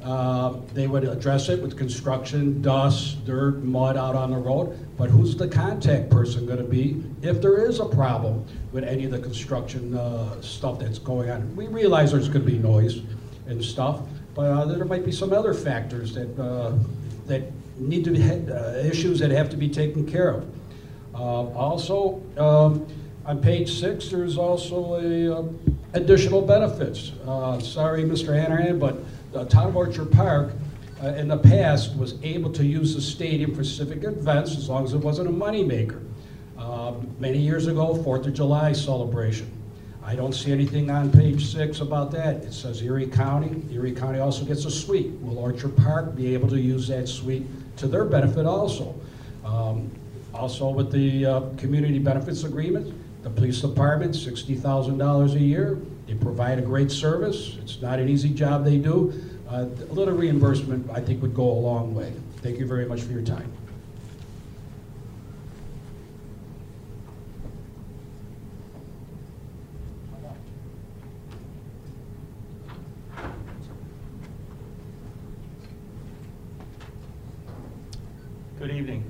uh, 0.03 0.57
they 0.73 0.85
would 0.85 1.05
address 1.05 1.47
it 1.47 1.61
with 1.61 1.77
construction, 1.77 2.61
dust, 2.61 3.23
dirt, 3.25 3.63
mud 3.63 3.95
out 3.95 4.15
on 4.15 4.31
the 4.31 4.37
road. 4.37 4.77
But 4.97 5.09
who's 5.09 5.37
the 5.37 5.47
contact 5.47 6.09
person 6.09 6.45
going 6.45 6.57
to 6.57 6.65
be 6.65 7.01
if 7.21 7.41
there 7.41 7.65
is 7.65 7.79
a 7.79 7.85
problem 7.85 8.45
with 8.73 8.83
any 8.83 9.05
of 9.05 9.11
the 9.11 9.19
construction 9.19 9.95
uh, 9.95 10.41
stuff 10.41 10.79
that's 10.79 10.99
going 10.99 11.29
on? 11.29 11.55
We 11.55 11.67
realize 11.67 12.11
there's 12.11 12.27
going 12.27 12.45
to 12.45 12.51
be 12.51 12.57
noise 12.57 13.01
and 13.47 13.63
stuff, 13.63 14.01
but 14.35 14.51
uh, 14.51 14.65
there 14.65 14.83
might 14.83 15.05
be 15.05 15.11
some 15.11 15.31
other 15.31 15.53
factors 15.53 16.13
that 16.15 16.37
uh, 16.37 16.73
that 17.27 17.43
need 17.77 18.03
to 18.03 18.11
be 18.11 18.21
uh, 18.21 18.73
issues 18.79 19.19
that 19.19 19.31
have 19.31 19.49
to 19.51 19.57
be 19.57 19.69
taken 19.69 20.05
care 20.05 20.31
of. 20.31 20.45
Also, 21.15 22.21
um, 22.37 22.85
on 23.25 23.41
page 23.41 23.79
six, 23.79 24.09
there's 24.09 24.37
also 24.37 24.95
a 24.95 25.97
additional 25.97 26.41
benefits. 26.41 27.13
Sorry, 27.65 28.03
Mr. 28.03 28.37
Hanrahan, 28.37 28.79
but 28.79 28.97
the 29.33 29.45
town 29.45 29.69
of 29.69 29.75
Orchard 29.75 30.11
Park 30.11 30.51
uh, 31.03 31.07
in 31.07 31.27
the 31.27 31.37
past 31.37 31.95
was 31.97 32.15
able 32.23 32.51
to 32.53 32.63
use 32.63 32.93
the 32.93 33.01
stadium 33.01 33.53
for 33.55 33.63
civic 33.63 34.03
events 34.03 34.55
as 34.55 34.69
long 34.69 34.83
as 34.83 34.93
it 34.93 34.99
wasn't 34.99 35.27
a 35.27 35.31
moneymaker. 35.31 36.07
Uh, 36.57 36.93
many 37.19 37.39
years 37.39 37.65
ago, 37.65 38.01
Fourth 38.03 38.27
of 38.27 38.33
July 38.33 38.71
celebration. 38.73 39.51
I 40.05 40.15
don't 40.15 40.33
see 40.33 40.51
anything 40.51 40.91
on 40.91 41.11
page 41.11 41.51
six 41.51 41.79
about 41.79 42.11
that. 42.11 42.37
It 42.37 42.53
says 42.53 42.81
Erie 42.83 43.07
County. 43.07 43.63
Erie 43.73 43.93
County 43.93 44.19
also 44.19 44.45
gets 44.45 44.65
a 44.65 44.71
suite. 44.71 45.11
Will 45.21 45.39
Orchard 45.39 45.75
Park 45.77 46.15
be 46.15 46.33
able 46.33 46.49
to 46.49 46.59
use 46.59 46.87
that 46.89 47.07
suite 47.07 47.47
to 47.77 47.87
their 47.87 48.05
benefit 48.05 48.45
also? 48.45 48.93
Um, 49.43 49.89
also 50.33 50.69
with 50.69 50.91
the 50.91 51.25
uh, 51.25 51.41
community 51.57 51.99
benefits 51.99 52.43
agreement, 52.43 52.93
the 53.23 53.29
police 53.29 53.61
department, 53.61 54.15
sixty 54.15 54.55
thousand 54.55 54.99
dollars 54.99 55.35
a 55.35 55.39
year. 55.39 55.79
They 56.07 56.15
provide 56.15 56.59
a 56.59 56.61
great 56.61 56.91
service. 56.91 57.57
It's 57.61 57.81
not 57.81 57.99
an 57.99 58.09
easy 58.09 58.29
job 58.29 58.65
they 58.65 58.77
do. 58.77 59.13
Uh, 59.49 59.65
a 59.89 59.93
little 59.93 60.13
reimbursement, 60.15 60.89
I 60.91 60.99
think, 60.99 61.21
would 61.21 61.33
go 61.33 61.49
a 61.49 61.53
long 61.59 61.95
way. 61.95 62.11
Thank 62.37 62.59
you 62.59 62.65
very 62.65 62.85
much 62.85 63.01
for 63.01 63.11
your 63.11 63.21
time. 63.21 63.51
Good 78.59 78.71
evening. 78.71 79.03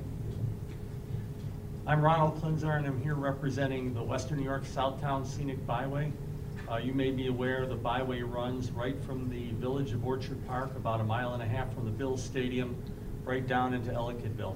I'm 1.85 2.01
Ronald 2.01 2.41
Klinzer, 2.41 2.77
and 2.77 2.87
I'm 2.87 3.01
here 3.01 3.13
representing 3.13 3.93
the 3.93 4.01
Western 4.01 4.39
New 4.39 4.43
York 4.43 4.63
Southtown 4.63 5.25
Scenic 5.25 5.65
Byway. 5.67 6.11
Uh, 6.69 6.77
You 6.77 6.93
may 6.93 7.11
be 7.11 7.27
aware 7.27 7.65
the 7.65 7.75
byway 7.75 8.21
runs 8.21 8.71
right 8.71 9.01
from 9.03 9.29
the 9.29 9.51
village 9.59 9.91
of 9.91 10.05
Orchard 10.05 10.45
Park, 10.47 10.75
about 10.77 11.01
a 11.01 11.03
mile 11.03 11.33
and 11.33 11.43
a 11.43 11.45
half 11.45 11.73
from 11.73 11.85
the 11.85 11.91
Bills 11.91 12.23
Stadium, 12.23 12.75
right 13.25 13.45
down 13.45 13.73
into 13.73 13.91
Ellicottville. 13.91 14.55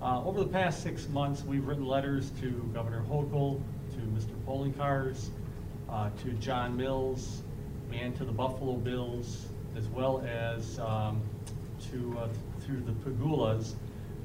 Uh, 0.00 0.24
Over 0.24 0.40
the 0.40 0.48
past 0.48 0.82
six 0.82 1.08
months, 1.08 1.44
we've 1.44 1.66
written 1.66 1.86
letters 1.86 2.30
to 2.40 2.50
Governor 2.72 3.02
Hochul, 3.02 3.60
to 3.92 3.98
Mr. 3.98 4.34
Poloncarz, 4.46 5.28
uh, 5.90 6.08
to 6.22 6.30
John 6.34 6.76
Mills, 6.76 7.42
and 7.92 8.16
to 8.16 8.24
the 8.24 8.32
Buffalo 8.32 8.74
Bills, 8.76 9.48
as 9.76 9.86
well 9.88 10.24
as 10.26 10.78
um, 10.78 11.20
to, 11.90 12.18
uh, 12.18 12.28
through 12.60 12.80
the 12.80 12.92
Pegulas 12.92 13.74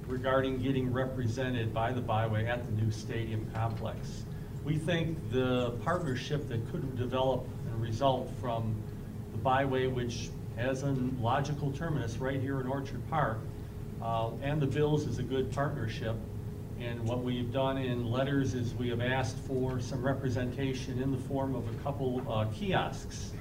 regarding 0.07 0.61
getting 0.61 0.91
represented 0.91 1.73
by 1.73 1.91
the 1.91 2.01
byway 2.01 2.45
at 2.45 2.65
the 2.65 2.71
new 2.81 2.91
stadium 2.91 3.45
complex. 3.53 4.23
We 4.65 4.78
think 4.78 5.17
the 5.32 5.71
partnership 5.84 6.47
that 6.47 6.71
could 6.71 6.97
develop 6.97 7.45
and 7.67 7.82
result 7.82 8.30
from 8.39 8.73
the 9.34 9.38
byway, 9.38 9.88
which 9.88 10.30
has 10.56 10.84
a 10.84 10.95
logical 11.19 11.71
terminus 11.73 12.17
right 12.17 12.39
here 12.39 12.62
in 12.62 12.67
Orchard 12.67 13.02
Park, 13.10 13.39
uh, 14.02 14.30
and 14.41 14.62
the 14.62 14.67
Bills 14.67 15.06
is 15.06 15.19
a 15.19 15.23
good 15.23 15.52
partnership. 15.52 16.15
And 16.80 17.04
what 17.04 17.23
we've 17.23 17.52
done 17.52 17.78
in 17.78 18.10
letters 18.10 18.54
is 18.54 18.73
we 18.76 18.89
have 18.89 19.02
asked 19.02 19.38
for 19.39 19.82
some 19.82 20.02
representation 20.02 21.02
in 21.02 21.12
the 21.12 21.17
form 21.17 21.56
of 21.56 21.67
a 21.67 21.84
couple 21.84 22.23
uh, 22.30 22.45
kiosks 22.54 23.32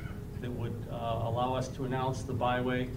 that 0.41 0.51
would 0.51 0.75
uh, 0.91 0.95
allow 1.23 1.55
us 1.55 1.69
to 1.69 1.85
announce 1.85 2.23
the 2.23 2.33
byway. 2.33 2.89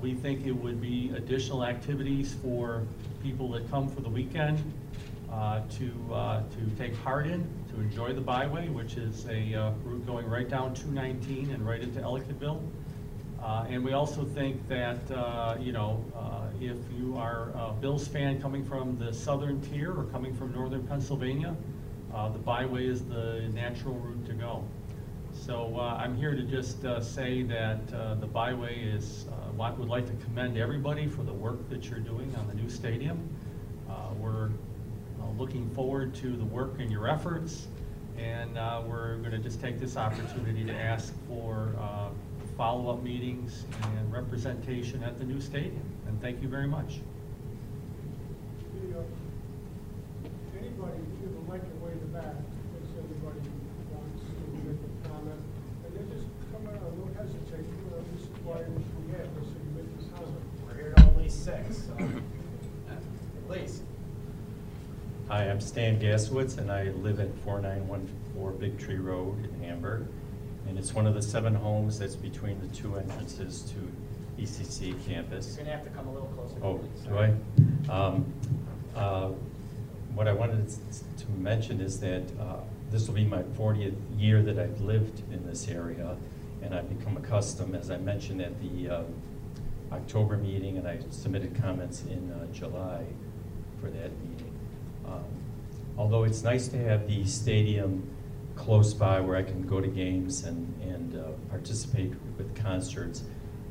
We 0.00 0.14
think 0.14 0.46
it 0.46 0.52
would 0.52 0.80
be 0.80 1.12
additional 1.14 1.64
activities 1.64 2.34
for 2.42 2.84
people 3.22 3.50
that 3.50 3.70
come 3.70 3.88
for 3.88 4.00
the 4.00 4.08
weekend 4.08 4.62
uh, 5.30 5.60
to, 5.78 6.14
uh, 6.14 6.42
to 6.42 6.76
take 6.78 6.96
part 7.02 7.26
in, 7.26 7.46
to 7.68 7.80
enjoy 7.80 8.12
the 8.12 8.20
byway, 8.20 8.68
which 8.68 8.96
is 8.96 9.26
a 9.26 9.54
uh, 9.54 9.72
route 9.84 10.06
going 10.06 10.26
right 10.28 10.48
down 10.48 10.72
219 10.72 11.50
and 11.50 11.66
right 11.66 11.80
into 11.80 12.00
Ellicottville. 12.00 12.62
Uh, 13.42 13.66
And 13.68 13.84
we 13.84 13.92
also 13.92 14.24
think 14.24 14.66
that, 14.68 15.10
uh, 15.10 15.56
you 15.60 15.72
know, 15.72 16.02
uh, 16.14 16.46
if 16.60 16.78
you 16.96 17.16
are 17.16 17.50
a 17.50 17.72
Bills 17.80 18.08
fan 18.08 18.40
coming 18.40 18.64
from 18.64 18.98
the 18.98 19.12
southern 19.12 19.60
tier 19.60 19.92
or 19.92 20.04
coming 20.04 20.34
from 20.34 20.52
northern 20.52 20.86
Pennsylvania, 20.86 21.54
the 22.32 22.38
byway 22.38 22.86
is 22.86 23.04
the 23.04 23.42
natural 23.52 23.94
route 23.94 24.24
to 24.24 24.32
go. 24.32 24.64
So 25.32 25.78
I'm 25.78 26.16
here 26.16 26.34
to 26.34 26.42
just 26.42 26.80
say 27.02 27.42
that 27.42 27.86
the 28.20 28.26
byway 28.26 28.80
is, 28.80 29.26
uh, 29.30 29.70
would 29.78 29.88
like 29.88 30.06
to 30.06 30.24
commend 30.24 30.56
everybody 30.56 31.08
for 31.08 31.22
the 31.22 31.32
work 31.32 31.68
that 31.68 31.90
you're 31.90 32.00
doing 32.00 32.34
on 32.36 32.48
the 32.48 32.54
new 32.54 32.70
stadium. 32.70 33.28
We're 34.18 34.48
looking 35.38 35.68
forward 35.70 36.14
to 36.16 36.36
the 36.36 36.44
work 36.44 36.80
and 36.80 36.90
your 36.90 37.08
efforts, 37.08 37.68
and 38.18 38.56
uh, 38.56 38.82
we're 38.86 39.16
going 39.18 39.32
to 39.32 39.38
just 39.38 39.60
take 39.60 39.78
this 39.78 39.96
opportunity 39.96 40.64
to 40.64 40.72
ask 40.72 41.14
for 41.28 41.74
uh, 41.78 42.08
follow-up 42.56 43.02
meetings 43.02 43.64
and 43.82 44.12
representation 44.12 45.02
at 45.02 45.18
the 45.18 45.24
new 45.24 45.40
stadium. 45.40 45.82
And 46.06 46.20
thank 46.22 46.40
you 46.40 46.48
very 46.48 46.66
much. 46.66 47.00
Anybody, 50.58 50.98
in 51.22 52.00
the 52.00 52.18
back, 52.18 52.34
in 52.34 52.80
case 52.80 52.92
anybody 52.96 53.40
wants 53.92 54.22
to 54.24 54.32
make 54.64 54.80
a 54.80 55.08
comment. 55.08 55.40
And 55.84 55.90
then 55.94 56.06
just 56.10 56.26
come 56.52 56.66
out, 56.66 56.80
don't 56.80 57.14
hesitate, 57.16 57.64
you 57.64 57.90
know, 57.90 58.00
this 58.12 58.22
is 58.22 58.28
why 58.42 58.58
we 58.64 59.12
have, 59.12 59.28
so 59.36 59.52
you 59.52 59.70
make 59.76 59.90
this 59.96 60.06
comment. 60.12 60.44
We're 60.66 60.74
here 60.74 60.92
till 60.96 61.06
at 61.06 61.16
least 61.16 61.44
six, 61.44 61.64
so, 61.86 61.94
at 62.90 63.50
least. 63.50 63.82
Hi, 65.36 65.50
I'm 65.50 65.60
Stan 65.60 66.00
Gaswitz, 66.00 66.56
and 66.56 66.72
I 66.72 66.84
live 67.02 67.20
at 67.20 67.28
4914 67.44 68.58
Big 68.58 68.78
Tree 68.78 68.96
Road 68.96 69.44
in 69.44 69.62
Hamburg. 69.62 70.06
And 70.66 70.78
it's 70.78 70.94
one 70.94 71.06
of 71.06 71.12
the 71.12 71.20
seven 71.20 71.54
homes 71.54 71.98
that's 71.98 72.16
between 72.16 72.58
the 72.58 72.74
two 72.74 72.96
entrances 72.96 73.60
to 73.72 74.42
ECC 74.42 74.94
campus. 75.06 75.48
You're 75.48 75.66
gonna 75.66 75.76
have 75.76 75.84
to 75.84 75.90
come 75.90 76.08
a 76.08 76.12
little 76.14 76.28
closer. 76.28 76.56
Oh, 76.62 76.78
please. 76.78 77.06
do 77.06 77.18
I? 77.18 77.92
Um, 77.92 78.32
uh, 78.96 79.28
What 80.14 80.26
I 80.26 80.32
wanted 80.32 80.70
to 80.70 81.30
mention 81.32 81.82
is 81.82 82.00
that 82.00 82.22
uh, 82.40 82.60
this 82.90 83.06
will 83.06 83.16
be 83.16 83.26
my 83.26 83.42
40th 83.42 83.94
year 84.16 84.40
that 84.40 84.58
I've 84.58 84.80
lived 84.80 85.22
in 85.30 85.46
this 85.46 85.68
area, 85.68 86.16
and 86.62 86.74
I've 86.74 86.88
become 86.98 87.18
accustomed, 87.18 87.76
as 87.76 87.90
I 87.90 87.98
mentioned 87.98 88.40
at 88.40 88.58
the 88.62 88.88
um, 88.88 89.14
October 89.92 90.38
meeting, 90.38 90.78
and 90.78 90.88
I 90.88 91.00
submitted 91.10 91.54
comments 91.60 92.04
in 92.04 92.32
uh, 92.32 92.50
July 92.54 93.04
for 93.78 93.90
that 93.90 94.12
meeting. 94.24 94.45
Um, 95.06 95.24
Although 95.98 96.24
it's 96.24 96.42
nice 96.42 96.68
to 96.68 96.78
have 96.78 97.08
the 97.08 97.24
stadium 97.24 98.06
close 98.54 98.92
by 98.92 99.18
where 99.20 99.36
I 99.36 99.42
can 99.42 99.62
go 99.62 99.80
to 99.80 99.88
games 99.88 100.44
and, 100.44 100.74
and 100.82 101.16
uh, 101.18 101.28
participate 101.48 102.12
with 102.36 102.54
concerts, 102.54 103.22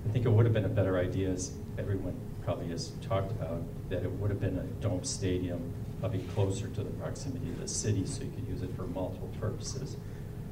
I 0.07 0.11
think 0.11 0.25
it 0.25 0.29
would 0.29 0.45
have 0.45 0.53
been 0.53 0.65
a 0.65 0.69
better 0.69 0.97
idea, 0.97 1.29
as 1.29 1.51
everyone 1.77 2.15
probably 2.43 2.67
has 2.69 2.93
talked 3.07 3.31
about, 3.31 3.61
that 3.89 4.03
it 4.03 4.11
would 4.13 4.31
have 4.31 4.39
been 4.39 4.57
a 4.57 4.63
dome 4.81 5.03
stadium, 5.03 5.71
probably 5.99 6.23
closer 6.33 6.67
to 6.67 6.83
the 6.83 6.89
proximity 6.91 7.47
of 7.49 7.59
the 7.59 7.67
city, 7.67 8.05
so 8.07 8.23
you 8.23 8.31
could 8.31 8.47
use 8.47 8.63
it 8.63 8.75
for 8.75 8.87
multiple 8.87 9.29
purposes. 9.39 9.95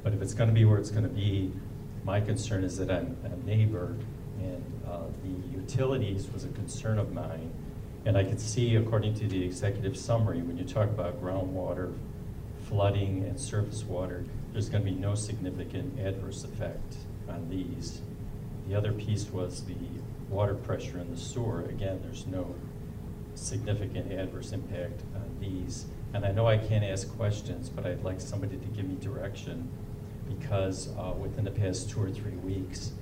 But 0.04 0.12
if 0.12 0.22
it's 0.22 0.34
gonna 0.34 0.52
be 0.52 0.64
where 0.64 0.78
it's 0.78 0.90
gonna 0.90 1.08
be, 1.08 1.52
my 2.04 2.20
concern 2.20 2.62
is 2.62 2.76
that 2.78 2.90
I'm 2.90 3.16
a 3.24 3.46
neighbor, 3.46 3.96
and 4.40 4.64
uh, 4.88 5.00
the 5.24 5.56
utilities 5.56 6.30
was 6.32 6.44
a 6.44 6.48
concern 6.48 6.98
of 6.98 7.12
mine. 7.12 7.52
And 8.06 8.18
I 8.18 8.24
could 8.24 8.40
see, 8.40 8.76
according 8.76 9.14
to 9.14 9.26
the 9.26 9.42
executive 9.42 9.96
summary, 9.96 10.42
when 10.42 10.58
you 10.58 10.64
talk 10.64 10.90
about 10.90 11.22
groundwater, 11.22 11.94
flooding, 12.68 13.24
and 13.24 13.40
surface 13.40 13.82
water, 13.84 14.24
there's 14.52 14.68
gonna 14.68 14.84
be 14.84 14.90
no 14.90 15.14
significant 15.14 15.98
adverse 15.98 16.44
effect 16.44 16.96
on 17.28 17.48
these. 17.48 18.02
The 18.68 18.74
other 18.74 18.92
piece 18.92 19.30
was 19.30 19.64
the 19.64 19.76
water 20.28 20.54
pressure 20.54 20.98
in 20.98 21.10
the 21.10 21.16
sewer. 21.16 21.62
Again, 21.62 22.00
there's 22.02 22.26
no 22.26 22.54
significant 23.34 24.12
adverse 24.12 24.52
impact 24.52 25.02
on 25.14 25.36
these. 25.40 25.86
And 26.12 26.24
I 26.24 26.32
know 26.32 26.46
I 26.46 26.58
can't 26.58 26.84
ask 26.84 27.08
questions, 27.16 27.68
but 27.68 27.86
I'd 27.86 28.04
like 28.04 28.20
somebody 28.20 28.56
to 28.56 28.66
give 28.68 28.86
me 28.86 28.96
direction 29.00 29.68
because 30.28 30.88
uh, 30.96 31.12
within 31.18 31.44
the 31.44 31.50
past 31.50 31.90
two 31.90 32.02
or 32.02 32.10
three 32.10 32.36
weeks, 32.36 32.92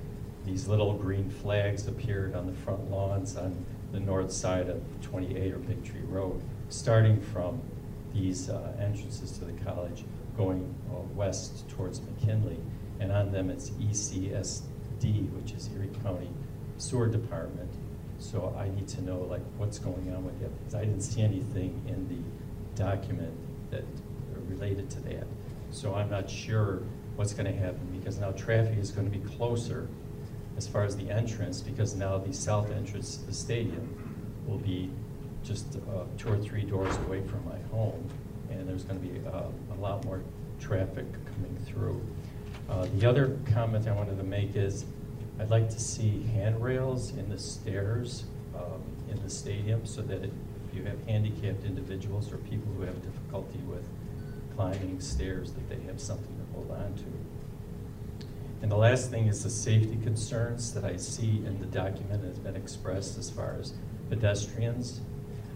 these 0.44 0.66
little 0.66 0.94
green 0.94 1.28
flags 1.30 1.86
appeared 1.86 2.34
on 2.34 2.46
the 2.46 2.52
front 2.52 2.90
lawns 2.90 3.36
on 3.36 3.64
the 3.92 4.00
north 4.00 4.32
side 4.32 4.68
of 4.68 4.82
28 5.02 5.52
or 5.52 5.58
Big 5.58 5.84
Tree 5.84 6.00
Road, 6.08 6.42
starting 6.70 7.20
from 7.20 7.60
these 8.14 8.48
uh, 8.48 8.72
entrances 8.80 9.38
to 9.38 9.44
the 9.44 9.52
college 9.64 10.04
going 10.36 10.74
uh, 10.90 11.00
west 11.14 11.68
towards 11.68 12.00
McKinley. 12.00 12.58
And 13.00 13.12
on 13.12 13.32
them, 13.32 13.50
it's 13.50 13.70
ECSD, 13.70 15.30
which 15.32 15.52
is 15.52 15.68
Erie 15.74 15.90
County 16.02 16.30
Sewer 16.78 17.08
Department. 17.08 17.70
So 18.18 18.54
I 18.58 18.68
need 18.68 18.88
to 18.88 19.02
know 19.02 19.18
like 19.18 19.42
what's 19.58 19.78
going 19.78 20.12
on 20.14 20.24
with 20.24 20.38
that, 20.40 20.56
because 20.58 20.74
I 20.74 20.84
didn't 20.84 21.02
see 21.02 21.22
anything 21.22 21.82
in 21.88 22.08
the 22.08 22.82
document 22.82 23.32
that 23.70 23.84
related 24.48 24.88
to 24.90 25.00
that. 25.00 25.26
So 25.70 25.94
I'm 25.94 26.10
not 26.10 26.30
sure 26.30 26.82
what's 27.16 27.34
gonna 27.34 27.52
happen, 27.52 27.80
because 27.98 28.18
now 28.18 28.30
traffic 28.32 28.78
is 28.78 28.90
gonna 28.90 29.10
be 29.10 29.18
closer 29.18 29.88
as 30.62 30.68
far 30.68 30.84
as 30.84 30.96
the 30.96 31.10
entrance, 31.10 31.60
because 31.60 31.96
now 31.96 32.16
the 32.18 32.32
south 32.32 32.70
entrance 32.70 33.16
to 33.16 33.26
the 33.26 33.34
stadium 33.34 33.88
will 34.46 34.58
be 34.58 34.88
just 35.42 35.76
uh, 35.76 36.04
two 36.16 36.28
or 36.28 36.38
three 36.38 36.62
doors 36.62 36.96
away 36.98 37.20
from 37.26 37.44
my 37.44 37.58
home, 37.76 38.08
and 38.48 38.68
there's 38.68 38.84
gonna 38.84 39.00
be 39.00 39.20
uh, 39.26 39.42
a 39.76 39.80
lot 39.80 40.04
more 40.04 40.22
traffic 40.60 41.04
coming 41.34 41.56
through. 41.66 42.00
Uh, 42.68 42.86
The 42.96 43.08
other 43.08 43.36
comment 43.52 43.88
I 43.88 43.92
wanted 43.92 44.18
to 44.18 44.22
make 44.22 44.54
is, 44.54 44.84
I'd 45.40 45.50
like 45.50 45.68
to 45.70 45.80
see 45.80 46.22
handrails 46.32 47.10
in 47.10 47.28
the 47.28 47.38
stairs 47.38 48.24
um, 48.54 48.82
in 49.10 49.20
the 49.20 49.30
stadium, 49.30 49.84
so 49.84 50.00
that 50.02 50.22
if 50.22 50.30
you 50.72 50.84
have 50.84 51.04
handicapped 51.08 51.64
individuals 51.64 52.32
or 52.32 52.36
people 52.36 52.72
who 52.76 52.82
have 52.82 53.02
difficulty 53.02 53.58
with 53.66 53.84
climbing 54.54 55.00
stairs, 55.00 55.50
that 55.54 55.68
they 55.68 55.80
have 55.88 56.00
something 56.00 56.36
to 56.38 56.54
hold 56.54 56.70
on 56.70 56.94
to. 56.94 57.04
And 58.62 58.70
the 58.70 58.76
last 58.76 59.10
thing 59.10 59.26
is 59.26 59.42
the 59.42 59.50
safety 59.50 59.98
concerns 60.04 60.72
that 60.72 60.84
I 60.84 60.96
see 60.96 61.42
in 61.44 61.58
the 61.58 61.66
document 61.66 62.22
has 62.24 62.38
been 62.38 62.54
expressed 62.54 63.18
as 63.18 63.28
far 63.28 63.56
as 63.58 63.74
pedestrians. 64.08 65.00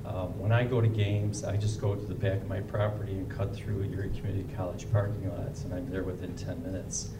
Um, 0.05 0.37
When 0.41 0.51
I 0.51 0.65
go 0.65 0.81
to 0.81 0.89
games, 0.89 1.45
I 1.45 1.57
just 1.57 1.81
go 1.81 1.95
to 1.95 2.05
the 2.05 2.15
back 2.15 2.43
of 2.43 2.49
my 2.49 2.61
property 2.61 3.13
and 3.13 3.31
cut 3.31 3.55
through 3.55 3.85
Erie 3.85 4.11
Community 4.11 4.47
College 4.57 4.91
parking 4.91 5.31
lots, 5.39 5.63
and 5.65 5.73
I'm 5.73 5.89
there 5.89 6.03
within 6.03 6.35
10 6.35 6.63
minutes. 6.65 7.11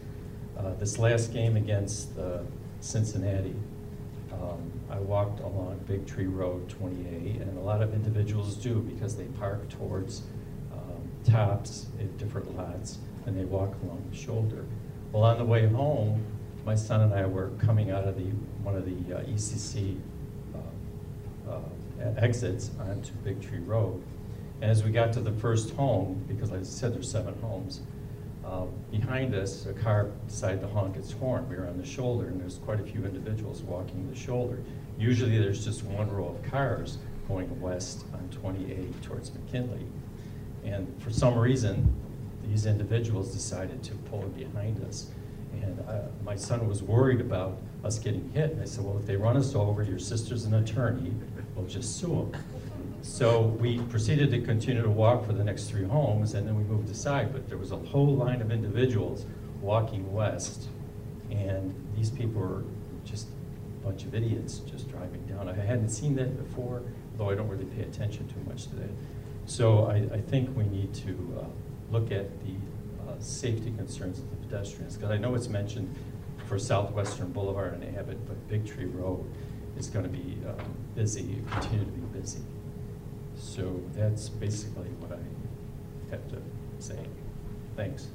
Uh, 0.57 0.73
This 0.73 0.99
last 0.99 1.31
game 1.31 1.55
against 1.55 2.17
uh, 2.17 2.39
Cincinnati, 2.81 3.55
um, 4.33 4.71
I 4.89 4.99
walked 4.99 5.39
along 5.39 5.79
Big 5.87 6.05
Tree 6.05 6.27
Road 6.27 6.67
28, 6.69 7.41
and 7.41 7.57
a 7.57 7.61
lot 7.61 7.81
of 7.81 7.93
individuals 7.93 8.55
do 8.55 8.81
because 8.81 9.15
they 9.15 9.25
park 9.39 9.69
towards 9.69 10.23
um, 10.73 11.09
tops 11.23 11.87
at 11.99 12.17
different 12.17 12.55
lots, 12.57 12.99
and 13.25 13.37
they 13.37 13.45
walk 13.45 13.73
along 13.83 14.03
the 14.09 14.17
shoulder. 14.17 14.65
Well, 15.11 15.23
on 15.23 15.37
the 15.37 15.45
way 15.45 15.67
home, 15.67 16.25
my 16.65 16.75
son 16.75 17.01
and 17.01 17.13
I 17.13 17.25
were 17.25 17.49
coming 17.59 17.91
out 17.91 18.03
of 18.03 18.17
the, 18.17 18.25
one 18.61 18.75
of 18.75 18.85
the 18.85 19.17
uh, 19.17 19.21
ECC 19.21 19.97
uh, 20.53 21.51
uh, 21.51 21.59
exits 22.17 22.71
onto 22.79 23.13
Big 23.23 23.41
Tree 23.41 23.59
Road. 23.59 24.03
And 24.61 24.69
as 24.69 24.83
we 24.83 24.91
got 24.91 25.13
to 25.13 25.21
the 25.21 25.31
first 25.31 25.73
home, 25.75 26.23
because 26.27 26.51
like 26.51 26.59
I 26.59 26.63
said, 26.63 26.93
there's 26.93 27.09
seven 27.09 27.39
homes, 27.41 27.81
uh, 28.43 28.65
behind 28.91 29.33
us, 29.33 29.65
a 29.65 29.73
car 29.73 30.09
decided 30.27 30.61
to 30.61 30.67
honk 30.67 30.97
its 30.97 31.11
horn. 31.13 31.47
We 31.49 31.55
were 31.55 31.67
on 31.67 31.77
the 31.77 31.85
shoulder, 31.85 32.27
and 32.27 32.39
there's 32.39 32.57
quite 32.57 32.79
a 32.79 32.83
few 32.83 33.05
individuals 33.05 33.61
walking 33.61 34.09
the 34.09 34.15
shoulder. 34.15 34.59
Usually, 34.97 35.37
there's 35.37 35.63
just 35.63 35.83
one 35.83 36.09
row 36.09 36.29
of 36.29 36.51
cars 36.51 36.97
going 37.27 37.61
west 37.61 38.05
on 38.13 38.27
28 38.29 39.01
towards 39.03 39.33
McKinley. 39.33 39.85
And 40.65 40.93
for 41.01 41.11
some 41.11 41.37
reason, 41.37 41.93
these 42.49 42.65
individuals 42.65 43.33
decided 43.33 43.83
to 43.83 43.93
pull 44.09 44.23
in 44.23 44.31
behind 44.31 44.83
us. 44.85 45.07
And 45.61 45.79
uh, 45.87 46.01
my 46.23 46.35
son 46.35 46.67
was 46.67 46.83
worried 46.83 47.21
about 47.21 47.57
us 47.83 47.99
getting 47.99 48.29
hit. 48.31 48.51
And 48.51 48.61
I 48.61 48.65
said, 48.65 48.83
well, 48.83 48.97
if 48.97 49.05
they 49.05 49.15
run 49.15 49.37
us 49.37 49.55
over, 49.55 49.83
your 49.83 49.99
sister's 49.99 50.45
an 50.45 50.53
attorney, 50.55 51.13
we'll 51.55 51.67
just 51.67 51.99
sue 51.99 52.29
them. 52.31 52.43
So 53.01 53.41
we 53.41 53.79
proceeded 53.79 54.31
to 54.31 54.41
continue 54.41 54.81
to 54.81 54.89
walk 54.89 55.25
for 55.25 55.33
the 55.33 55.43
next 55.43 55.65
three 55.65 55.85
homes, 55.85 56.33
and 56.33 56.47
then 56.47 56.55
we 56.55 56.63
moved 56.63 56.89
aside. 56.89 57.31
But 57.31 57.47
there 57.47 57.57
was 57.57 57.71
a 57.71 57.77
whole 57.77 58.15
line 58.15 58.41
of 58.41 58.51
individuals 58.51 59.25
walking 59.61 60.11
west, 60.11 60.67
and 61.31 61.73
these 61.95 62.09
people 62.09 62.41
were 62.41 62.63
just 63.05 63.27
a 63.81 63.85
bunch 63.85 64.03
of 64.03 64.13
idiots 64.13 64.59
just 64.59 64.89
driving 64.89 65.21
down. 65.25 65.47
I 65.47 65.53
hadn't 65.53 65.89
seen 65.89 66.15
that 66.15 66.37
before, 66.37 66.81
though 67.17 67.29
I 67.29 67.35
don't 67.35 67.47
really 67.47 67.65
pay 67.65 67.83
attention 67.83 68.27
too 68.27 68.49
much 68.49 68.67
to 68.67 68.75
that. 68.75 68.89
So 69.45 69.85
I, 69.85 70.15
I 70.15 70.21
think 70.21 70.55
we 70.57 70.65
need 70.65 70.93
to 70.95 71.41
uh, 71.41 71.45
look 71.91 72.11
at 72.11 72.29
the 72.45 72.53
uh, 73.07 73.19
safety 73.19 73.71
concerns 73.77 74.19
of 74.19 74.29
the 74.29 74.35
pedestrians, 74.47 74.95
because 74.95 75.11
I 75.11 75.17
know 75.17 75.35
it's 75.35 75.47
mentioned 75.47 75.93
for 76.47 76.59
Southwestern 76.59 77.31
Boulevard 77.31 77.73
and 77.73 77.97
Abbott, 77.97 78.25
but 78.27 78.47
Big 78.47 78.65
Tree 78.65 78.85
Road 78.85 79.25
is 79.77 79.87
going 79.89 80.03
to 80.03 80.09
be 80.09 80.37
um, 80.47 80.55
busy, 80.95 81.41
continue 81.51 81.85
to 81.85 81.91
be 81.91 82.19
busy. 82.19 82.41
So 83.35 83.81
that's 83.93 84.29
basically 84.29 84.89
what 84.99 85.11
I 85.11 86.11
have 86.11 86.27
to 86.29 86.41
say. 86.79 86.97
Thanks. 87.75 88.07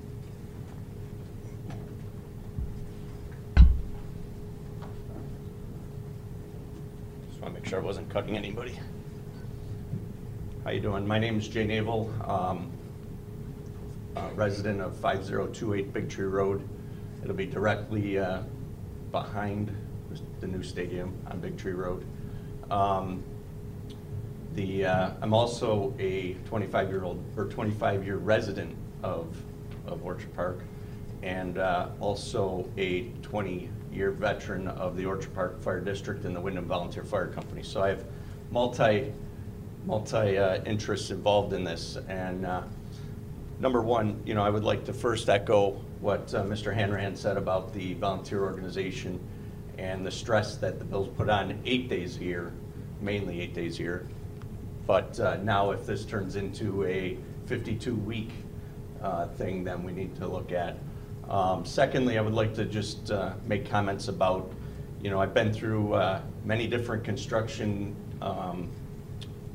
Just 7.28 7.40
want 7.40 7.54
to 7.54 7.61
make 7.61 7.66
sure 7.66 7.78
I 7.80 7.82
wasn't 7.82 8.08
cutting 8.08 8.37
anybody. 8.37 8.78
How 10.64 10.70
you 10.70 10.80
doing? 10.80 11.06
My 11.06 11.18
name 11.18 11.38
is 11.38 11.48
Jay 11.48 11.64
Naval, 11.64 12.11
um, 12.24 12.28
uh, 12.28 12.81
resident 14.34 14.80
of 14.80 14.96
5028 14.96 15.92
Big 15.92 16.08
Tree 16.08 16.26
Road. 16.26 16.66
It'll 17.22 17.36
be 17.36 17.46
directly 17.46 18.18
uh, 18.18 18.42
behind 19.10 19.74
the 20.40 20.46
new 20.46 20.62
stadium 20.62 21.16
on 21.30 21.40
Big 21.40 21.56
Tree 21.56 21.72
Road. 21.72 22.04
Um, 22.70 23.22
The, 24.54 24.84
uh, 24.84 25.10
I'm 25.22 25.32
also 25.32 25.94
a 25.98 26.34
25-year-old, 26.50 27.24
or 27.38 27.46
25-year 27.46 28.16
resident 28.18 28.76
of, 29.02 29.34
of 29.86 30.04
Orchard 30.04 30.34
Park, 30.34 30.60
and 31.22 31.56
uh, 31.56 31.88
also 32.00 32.68
a 32.76 33.04
20-year 33.22 34.10
veteran 34.10 34.68
of 34.68 34.96
the 34.96 35.06
Orchard 35.06 35.34
Park 35.34 35.62
Fire 35.62 35.80
District 35.80 36.26
and 36.26 36.36
the 36.36 36.40
Windom 36.40 36.66
Volunteer 36.66 37.02
Fire 37.02 37.28
Company. 37.28 37.62
So 37.62 37.82
I 37.82 37.88
have 37.88 38.04
multi, 38.50 39.10
multi 39.86 40.36
uh, 40.36 40.62
interests 40.64 41.10
involved 41.10 41.54
in 41.54 41.64
this. 41.64 41.96
And 42.08 42.44
uh, 42.44 42.62
number 43.62 43.81
one, 43.81 44.20
you 44.27 44.35
know, 44.35 44.42
I 44.42 44.51
would 44.51 44.64
like 44.64 44.85
to 44.87 44.92
first 44.92 45.29
echo 45.29 45.81
what 46.01 46.35
uh, 46.35 46.42
Mr. 46.42 46.75
Hanrahan 46.75 47.14
said 47.14 47.37
about 47.37 47.72
the 47.72 47.94
volunteer 47.94 48.42
organization 48.42 49.20
and 49.79 50.05
the 50.05 50.11
stress 50.11 50.57
that 50.57 50.81
the 50.81 50.85
bills 50.85 51.09
put 51.16 51.31
on 51.31 51.59
eight 51.64 51.88
days 51.88 52.16
a 52.18 52.25
year, 52.25 52.53
mainly 53.01 53.40
eight 53.40 53.55
days 53.55 53.79
a 53.79 53.83
year. 53.83 54.09
But 54.85 55.18
uh, 55.20 55.37
now 55.37 55.70
if 55.70 55.87
this 55.87 56.05
turns 56.05 56.35
into 56.35 56.85
a 56.85 57.16
52-week 57.46 58.31
uh, 59.01 59.29
thing, 59.29 59.62
then 59.62 59.85
we 59.85 59.92
need 59.92 60.16
to 60.16 60.27
look 60.27 60.51
at. 60.51 60.77
Um, 61.31 61.64
Secondly, 61.64 62.18
I 62.18 62.20
would 62.20 62.35
like 62.35 62.55
to 62.55 62.64
just 62.64 63.12
uh, 63.12 63.35
make 63.46 63.70
comments 63.70 64.09
about, 64.09 64.53
you 65.01 65.09
know, 65.09 65.20
I've 65.20 65.35
been 65.35 65.53
through 65.53 65.94
uh, 65.94 66.20
many 66.44 66.66
different 66.66 67.05
construction 67.05 67.94
um, 68.20 68.68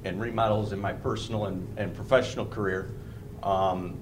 and 0.05 0.21
remodels 0.21 0.71
in 0.71 0.79
my 0.79 0.93
personal 0.93 1.47
and 1.47 1.67
and 1.77 1.93
professional 1.93 2.45
career. 2.45 2.89
Um, 3.43 3.97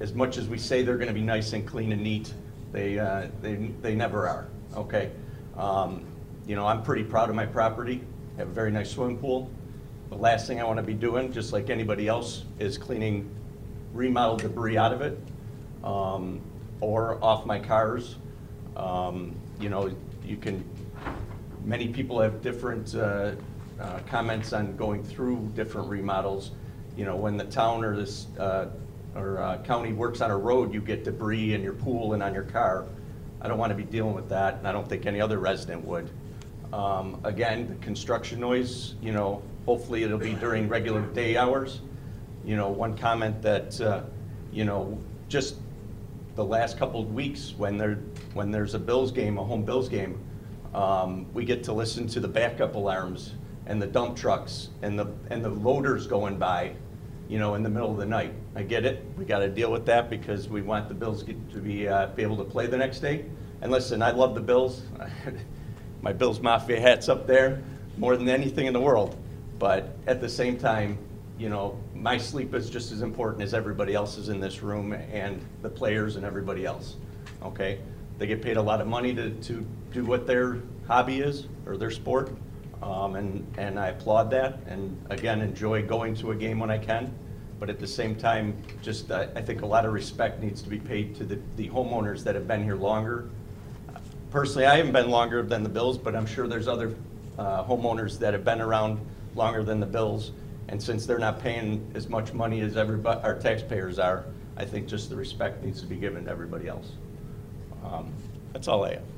As 0.00 0.12
much 0.12 0.36
as 0.36 0.46
we 0.48 0.58
say 0.58 0.82
they're 0.82 0.98
going 0.98 1.08
to 1.08 1.14
be 1.14 1.22
nice 1.22 1.54
and 1.54 1.66
clean 1.66 1.92
and 1.92 2.02
neat, 2.02 2.34
they, 2.72 2.98
uh, 2.98 3.28
they 3.40 3.54
they 3.80 3.94
never 3.94 4.28
are, 4.28 4.46
okay? 4.74 5.10
Um, 5.56 6.04
You 6.46 6.54
know, 6.54 6.66
I'm 6.66 6.82
pretty 6.82 7.02
proud 7.04 7.30
of 7.30 7.34
my 7.34 7.46
property, 7.46 8.02
I 8.36 8.40
have 8.40 8.48
a 8.48 8.52
very 8.52 8.70
nice 8.70 8.90
swimming 8.90 9.18
pool. 9.18 9.50
The 10.10 10.16
last 10.16 10.46
thing 10.46 10.60
I 10.60 10.64
want 10.64 10.78
to 10.78 10.84
be 10.84 10.94
doing, 10.94 11.32
just 11.32 11.52
like 11.52 11.70
anybody 11.70 12.06
else, 12.06 12.44
is 12.58 12.78
cleaning 12.78 13.28
remodel 13.92 14.36
debris 14.36 14.76
out 14.78 14.92
of 14.92 15.00
it 15.00 15.18
um, 15.82 16.40
or 16.80 17.18
off 17.24 17.46
my 17.46 17.58
cars. 17.58 18.16
Um, 18.76 19.34
You 19.58 19.70
know, 19.70 19.90
you 20.24 20.36
can, 20.36 20.62
many 21.64 21.88
people 21.88 22.20
have 22.20 22.42
different 22.42 22.94
uh, 22.94 23.32
uh, 23.80 23.98
comments 24.10 24.52
on 24.52 24.76
going 24.76 25.02
through 25.02 25.50
different 25.54 25.88
remodels. 25.88 26.50
You 26.96 27.04
know, 27.04 27.16
when 27.16 27.36
the 27.36 27.44
town 27.44 27.84
or 27.84 27.94
this, 27.94 28.26
uh, 28.38 28.68
or 29.14 29.38
uh, 29.38 29.58
county 29.58 29.92
works 29.92 30.20
on 30.20 30.30
a 30.30 30.36
road, 30.36 30.72
you 30.72 30.80
get 30.80 31.04
debris 31.04 31.54
in 31.54 31.62
your 31.62 31.74
pool 31.74 32.14
and 32.14 32.22
on 32.22 32.32
your 32.32 32.44
car. 32.44 32.86
I 33.40 33.48
don't 33.48 33.58
want 33.58 33.70
to 33.70 33.76
be 33.76 33.84
dealing 33.84 34.14
with 34.14 34.28
that, 34.30 34.54
and 34.54 34.66
I 34.66 34.72
don't 34.72 34.88
think 34.88 35.06
any 35.06 35.20
other 35.20 35.38
resident 35.38 35.84
would. 35.84 36.10
Um, 36.72 37.20
Again, 37.24 37.68
the 37.68 37.74
construction 37.84 38.40
noise, 38.40 38.94
you 39.02 39.12
know, 39.12 39.42
hopefully 39.66 40.02
it'll 40.04 40.18
be 40.18 40.34
during 40.34 40.68
regular 40.68 41.02
day 41.02 41.36
hours. 41.36 41.80
You 42.44 42.56
know, 42.56 42.68
one 42.68 42.96
comment 42.96 43.42
that, 43.42 43.80
uh, 43.80 44.02
you 44.52 44.64
know, 44.64 44.98
just 45.28 45.56
the 46.34 46.44
last 46.44 46.78
couple 46.78 47.00
of 47.00 47.12
weeks, 47.12 47.54
when 47.56 47.76
there, 47.76 47.98
when 48.34 48.50
there's 48.50 48.74
a 48.74 48.78
Bills 48.78 49.12
game, 49.12 49.38
a 49.38 49.44
home 49.44 49.64
Bills 49.64 49.88
game, 49.88 50.18
um, 50.74 51.26
we 51.32 51.44
get 51.44 51.64
to 51.64 51.72
listen 51.72 52.06
to 52.08 52.20
the 52.20 52.28
backup 52.28 52.74
alarms 52.74 53.34
and 53.66 53.80
the 53.80 53.86
dump 53.86 54.16
trucks 54.16 54.68
and 54.82 54.98
the, 54.98 55.06
and 55.30 55.44
the 55.44 55.48
loaders 55.48 56.06
going 56.06 56.38
by, 56.38 56.74
you 57.28 57.38
know, 57.38 57.54
in 57.54 57.62
the 57.62 57.68
middle 57.68 57.90
of 57.90 57.96
the 57.96 58.06
night. 58.06 58.32
I 58.54 58.62
get 58.62 58.84
it, 58.84 59.04
we 59.16 59.24
gotta 59.24 59.48
deal 59.48 59.72
with 59.72 59.86
that 59.86 60.08
because 60.10 60.48
we 60.48 60.62
want 60.62 60.88
the 60.88 60.94
Bills 60.94 61.22
get- 61.22 61.50
to 61.52 61.58
be, 61.58 61.88
uh, 61.88 62.06
be 62.08 62.22
able 62.22 62.36
to 62.38 62.44
play 62.44 62.66
the 62.66 62.76
next 62.76 63.00
day. 63.00 63.24
And 63.60 63.72
listen, 63.72 64.02
I 64.02 64.10
love 64.10 64.34
the 64.34 64.40
Bills. 64.40 64.82
My 66.02 66.12
Bills 66.12 66.40
Mafia 66.40 66.80
hat's 66.80 67.08
up 67.08 67.26
there 67.26 67.62
more 67.96 68.16
than 68.16 68.28
anything 68.28 68.66
in 68.66 68.72
the 68.72 68.80
world. 68.80 69.16
But 69.58 69.96
at 70.06 70.20
the 70.20 70.28
same 70.28 70.58
time, 70.58 70.98
you 71.38 71.48
know, 71.48 71.78
my 71.94 72.18
sleep 72.18 72.54
is 72.54 72.70
just 72.70 72.92
as 72.92 73.02
important 73.02 73.42
as 73.42 73.54
everybody 73.54 73.94
else's 73.94 74.28
in 74.28 74.40
this 74.40 74.62
room 74.62 74.92
and 74.92 75.44
the 75.62 75.68
players 75.68 76.16
and 76.16 76.24
everybody 76.24 76.64
else, 76.64 76.96
okay? 77.42 77.78
They 78.18 78.26
get 78.26 78.42
paid 78.42 78.56
a 78.56 78.62
lot 78.62 78.80
of 78.80 78.86
money 78.86 79.14
to, 79.14 79.30
to 79.30 79.66
do 79.92 80.04
what 80.04 80.26
their 80.26 80.60
hobby 80.86 81.20
is 81.20 81.46
or 81.66 81.76
their 81.76 81.90
sport. 81.90 82.30
Um, 82.82 83.16
and, 83.16 83.46
and 83.58 83.78
I 83.78 83.88
applaud 83.88 84.30
that 84.32 84.60
and 84.66 84.96
again, 85.10 85.40
enjoy 85.40 85.82
going 85.82 86.14
to 86.16 86.32
a 86.32 86.34
game 86.34 86.58
when 86.58 86.70
I 86.70 86.78
can. 86.78 87.12
But 87.58 87.70
at 87.70 87.80
the 87.80 87.86
same 87.86 88.14
time, 88.14 88.56
just, 88.82 89.10
I, 89.10 89.28
I 89.34 89.40
think 89.40 89.62
a 89.62 89.66
lot 89.66 89.86
of 89.86 89.92
respect 89.92 90.42
needs 90.42 90.60
to 90.62 90.68
be 90.68 90.78
paid 90.78 91.14
to 91.16 91.24
the, 91.24 91.38
the 91.56 91.70
homeowners 91.70 92.22
that 92.24 92.34
have 92.34 92.46
been 92.46 92.62
here 92.62 92.76
longer. 92.76 93.30
Personally, 94.30 94.66
I 94.66 94.76
haven't 94.76 94.92
been 94.92 95.08
longer 95.08 95.42
than 95.42 95.62
the 95.62 95.68
Bills, 95.68 95.96
but 95.96 96.14
I'm 96.14 96.26
sure 96.26 96.46
there's 96.46 96.68
other 96.68 96.94
uh, 97.38 97.64
homeowners 97.64 98.18
that 98.18 98.34
have 98.34 98.44
been 98.44 98.60
around 98.60 99.00
longer 99.34 99.62
than 99.62 99.80
the 99.80 99.86
Bills. 99.86 100.32
And 100.68 100.82
since 100.82 101.06
they're 101.06 101.18
not 101.18 101.40
paying 101.40 101.90
as 101.94 102.08
much 102.08 102.34
money 102.34 102.60
as 102.60 102.76
everybody, 102.76 103.20
our 103.22 103.38
taxpayers 103.38 103.98
are, 103.98 104.24
I 104.58 104.64
think 104.64 104.86
just 104.86 105.08
the 105.08 105.16
respect 105.16 105.64
needs 105.64 105.80
to 105.80 105.86
be 105.86 105.96
given 105.96 106.24
to 106.24 106.30
everybody 106.30 106.68
else. 106.68 106.92
Um, 107.84 108.12
That's 108.52 108.68
all 108.68 108.84
I 108.84 108.94
have. 108.94 109.15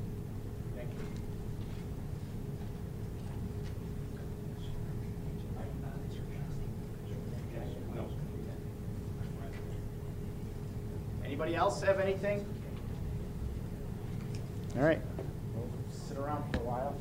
Anybody 11.39 11.55
else 11.55 11.81
have 11.83 12.01
anything? 12.01 12.45
All 14.75 14.83
right, 14.83 14.99
we'll 15.55 15.69
sit 15.89 16.17
around 16.17 16.43
for 16.51 16.59
a 16.59 16.63
while. 16.65 16.95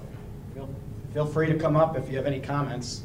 Feel- 0.55 0.73
Feel 1.13 1.27
free 1.27 1.49
to 1.49 1.59
come 1.59 1.75
up 1.75 1.97
if 1.99 2.09
you 2.09 2.17
have 2.19 2.27
any 2.27 2.39
comments. 2.39 3.03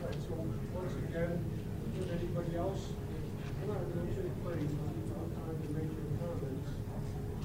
All 0.00 0.06
right, 0.06 0.14
so 0.14 0.34
once 0.74 0.92
again, 1.08 1.44
if 2.00 2.10
anybody 2.10 2.56
else, 2.56 2.80
come 3.60 3.70
on, 3.70 3.76
raise 3.94 4.16
your 4.16 4.24
hand, 4.24 4.72
time 5.36 5.56
to 5.62 5.68
make 5.72 5.90
your 5.92 6.08
comments. 6.18 6.70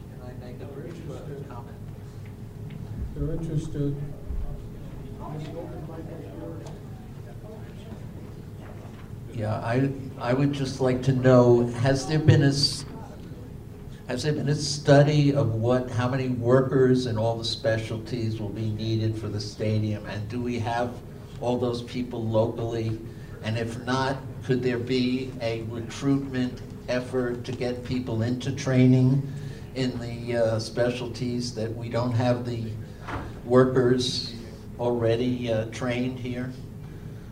Can 0.09 0.19
I 0.23 0.45
make 0.45 0.61
a 0.61 0.65
brief 0.65 0.95
uh, 1.11 1.53
comment? 1.53 1.77
They're 3.15 3.31
interested. 3.33 3.95
This 5.37 5.47
open 5.49 5.87
mic 5.89 6.05
is 6.19 6.25
yours. 6.39 6.63
Yeah, 9.33 9.55
I, 9.57 9.89
I 10.19 10.26
would 10.37 10.53
just 10.53 10.79
like 10.79 11.01
to 11.03 11.13
know, 11.13 11.65
has 11.65 12.05
there 12.05 12.19
been 12.19 12.43
a, 12.43 12.53
has 14.07 14.21
there 14.21 14.33
been 14.33 14.49
a 14.49 14.55
study 14.55 15.33
of 15.33 15.55
what, 15.55 15.89
how 15.89 16.07
many 16.07 16.29
workers 16.29 17.07
and 17.07 17.17
all 17.17 17.39
the 17.39 17.43
specialties 17.43 18.39
will 18.39 18.49
be 18.49 18.69
needed 18.69 19.17
for 19.17 19.29
the 19.29 19.41
stadium? 19.41 20.05
And 20.05 20.29
do 20.29 20.39
we 20.39 20.59
have 20.59 20.93
all 21.41 21.57
those 21.57 21.81
people 21.81 22.23
locally? 22.23 22.99
And 23.41 23.57
if 23.57 23.83
not, 23.85 24.17
could 24.43 24.61
there 24.61 24.77
be 24.77 25.31
a 25.41 25.63
recruitment 25.63 26.61
effort 26.87 27.43
to 27.45 27.51
get 27.51 27.83
people 27.83 28.21
into 28.21 28.51
training 28.51 29.27
in 29.73 29.97
the 29.97 30.37
uh, 30.37 30.59
specialties 30.59 31.55
that 31.55 31.75
we 31.75 31.89
don't 31.89 32.13
have 32.13 32.45
the 32.45 32.69
workers 33.43 34.35
already 34.79 35.51
uh, 35.51 35.65
trained 35.65 36.19
here? 36.19 36.51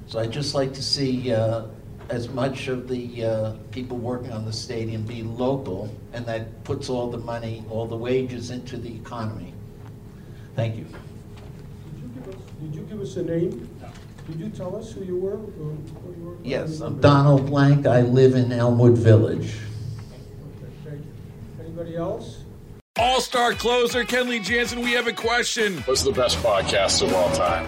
So 0.08 0.18
I'd 0.18 0.32
just 0.32 0.56
like 0.56 0.74
to 0.74 0.84
see 0.84 1.32
uh, 1.32 1.66
as 2.10 2.30
much 2.30 2.68
of 2.68 2.88
the 2.88 3.26
uh, 3.26 3.54
people 3.72 3.98
working 3.98 4.32
on 4.32 4.46
the 4.46 4.54
stadium 4.54 5.04
be 5.04 5.24
local, 5.24 5.94
and 6.14 6.26
that 6.26 6.64
puts 6.64 6.90
all 6.90 7.10
the 7.10 7.18
money, 7.18 7.64
all 7.70 7.86
the 7.88 7.96
wages 7.96 8.52
into 8.52 8.78
the 8.78 8.96
economy. 8.96 9.54
Thank 10.56 10.78
you. 10.78 10.86
Did 10.86 12.02
you 12.02 12.08
give 12.14 12.28
us, 12.28 12.42
did 12.62 12.76
you 12.76 12.82
give 12.84 13.02
us 13.02 13.16
a 13.18 13.24
name? 13.24 13.70
Did 14.28 14.40
you 14.40 14.50
tell 14.50 14.76
us 14.76 14.92
who 14.92 15.04
you 15.04 15.18
were? 15.18 15.34
or 15.34 15.38
who 15.38 16.14
you 16.18 16.24
were? 16.24 16.38
Yes, 16.44 16.80
I'm 16.82 17.00
Donald 17.00 17.46
Blank. 17.46 17.86
I 17.86 18.02
live 18.02 18.36
in 18.36 18.52
Elmwood 18.52 18.98
Village. 18.98 19.54
Okay, 19.54 20.74
thank 20.84 21.06
you. 21.06 21.64
Anybody 21.64 21.96
else? 21.96 22.44
All 22.98 23.20
star 23.20 23.54
closer 23.54 24.04
Kenley 24.04 24.42
Jansen, 24.42 24.82
we 24.82 24.94
have 24.94 25.08
a 25.08 25.14
question. 25.14 25.78
What's 25.82 26.04
the 26.04 26.12
best 26.12 26.38
podcast 26.38 27.04
of 27.04 27.14
all 27.14 27.30
time? 27.36 27.68